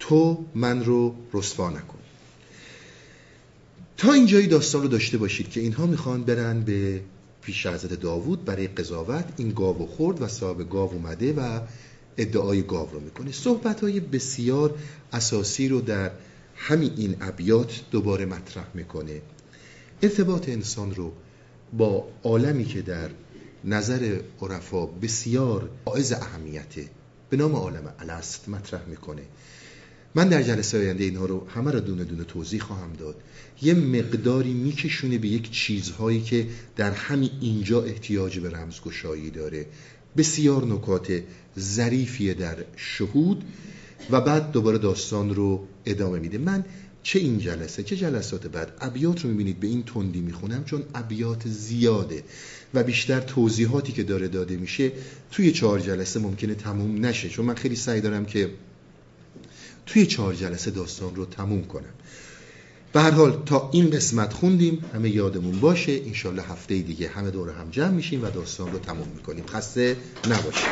[0.00, 1.98] تو من رو رسوا نکن.
[3.96, 7.00] تا اینجایی داستان رو داشته باشید که اینها می‌خوان برن به
[7.48, 11.60] پیش حضرت داوود برای قضاوت این گاو خورد و صاحب گاو اومده و
[12.16, 13.32] ادعای گاو رو می‌کنه.
[13.32, 14.74] صحبت های بسیار
[15.12, 16.10] اساسی رو در
[16.56, 19.22] همین این ابیات دوباره مطرح می‌کنه.
[20.02, 21.12] ارتباط انسان رو
[21.72, 23.10] با عالمی که در
[23.64, 26.88] نظر عرفا بسیار باعث اهمیته
[27.30, 29.22] به نام عالم الست مطرح می‌کنه.
[30.14, 33.16] من در جلسه آینده اینها رو همه رو دونه دونه توضیح خواهم داد.
[33.62, 39.66] یه مقداری میکشونه به یک چیزهایی که در همین اینجا احتیاج به رمزگشایی داره.
[40.16, 41.22] بسیار نکات
[41.58, 43.44] ظریفیه در شهود
[44.10, 46.38] و بعد دوباره داستان رو ادامه میده.
[46.38, 46.64] من
[47.02, 51.48] چه این جلسه چه جلسات بعد ابیات رو می‌بینید به این تندی می‌خونم چون ابیات
[51.48, 52.22] زیاده
[52.74, 54.92] و بیشتر توضیحاتی که داره داده میشه
[55.30, 57.28] توی چهار جلسه ممکنه تموم نشه.
[57.28, 58.50] چون من خیلی سعی دارم که
[59.88, 61.94] توی چهار جلسه داستان رو تموم کنم.
[62.92, 66.00] به هر حال تا این قسمت خوندیم همه یادمون باشه.
[66.06, 69.46] انشالله هفته دیگه همه دور هم جمع میشیم و داستان رو تموم می‌کنیم.
[69.46, 69.96] خسته
[70.26, 70.68] نباشید.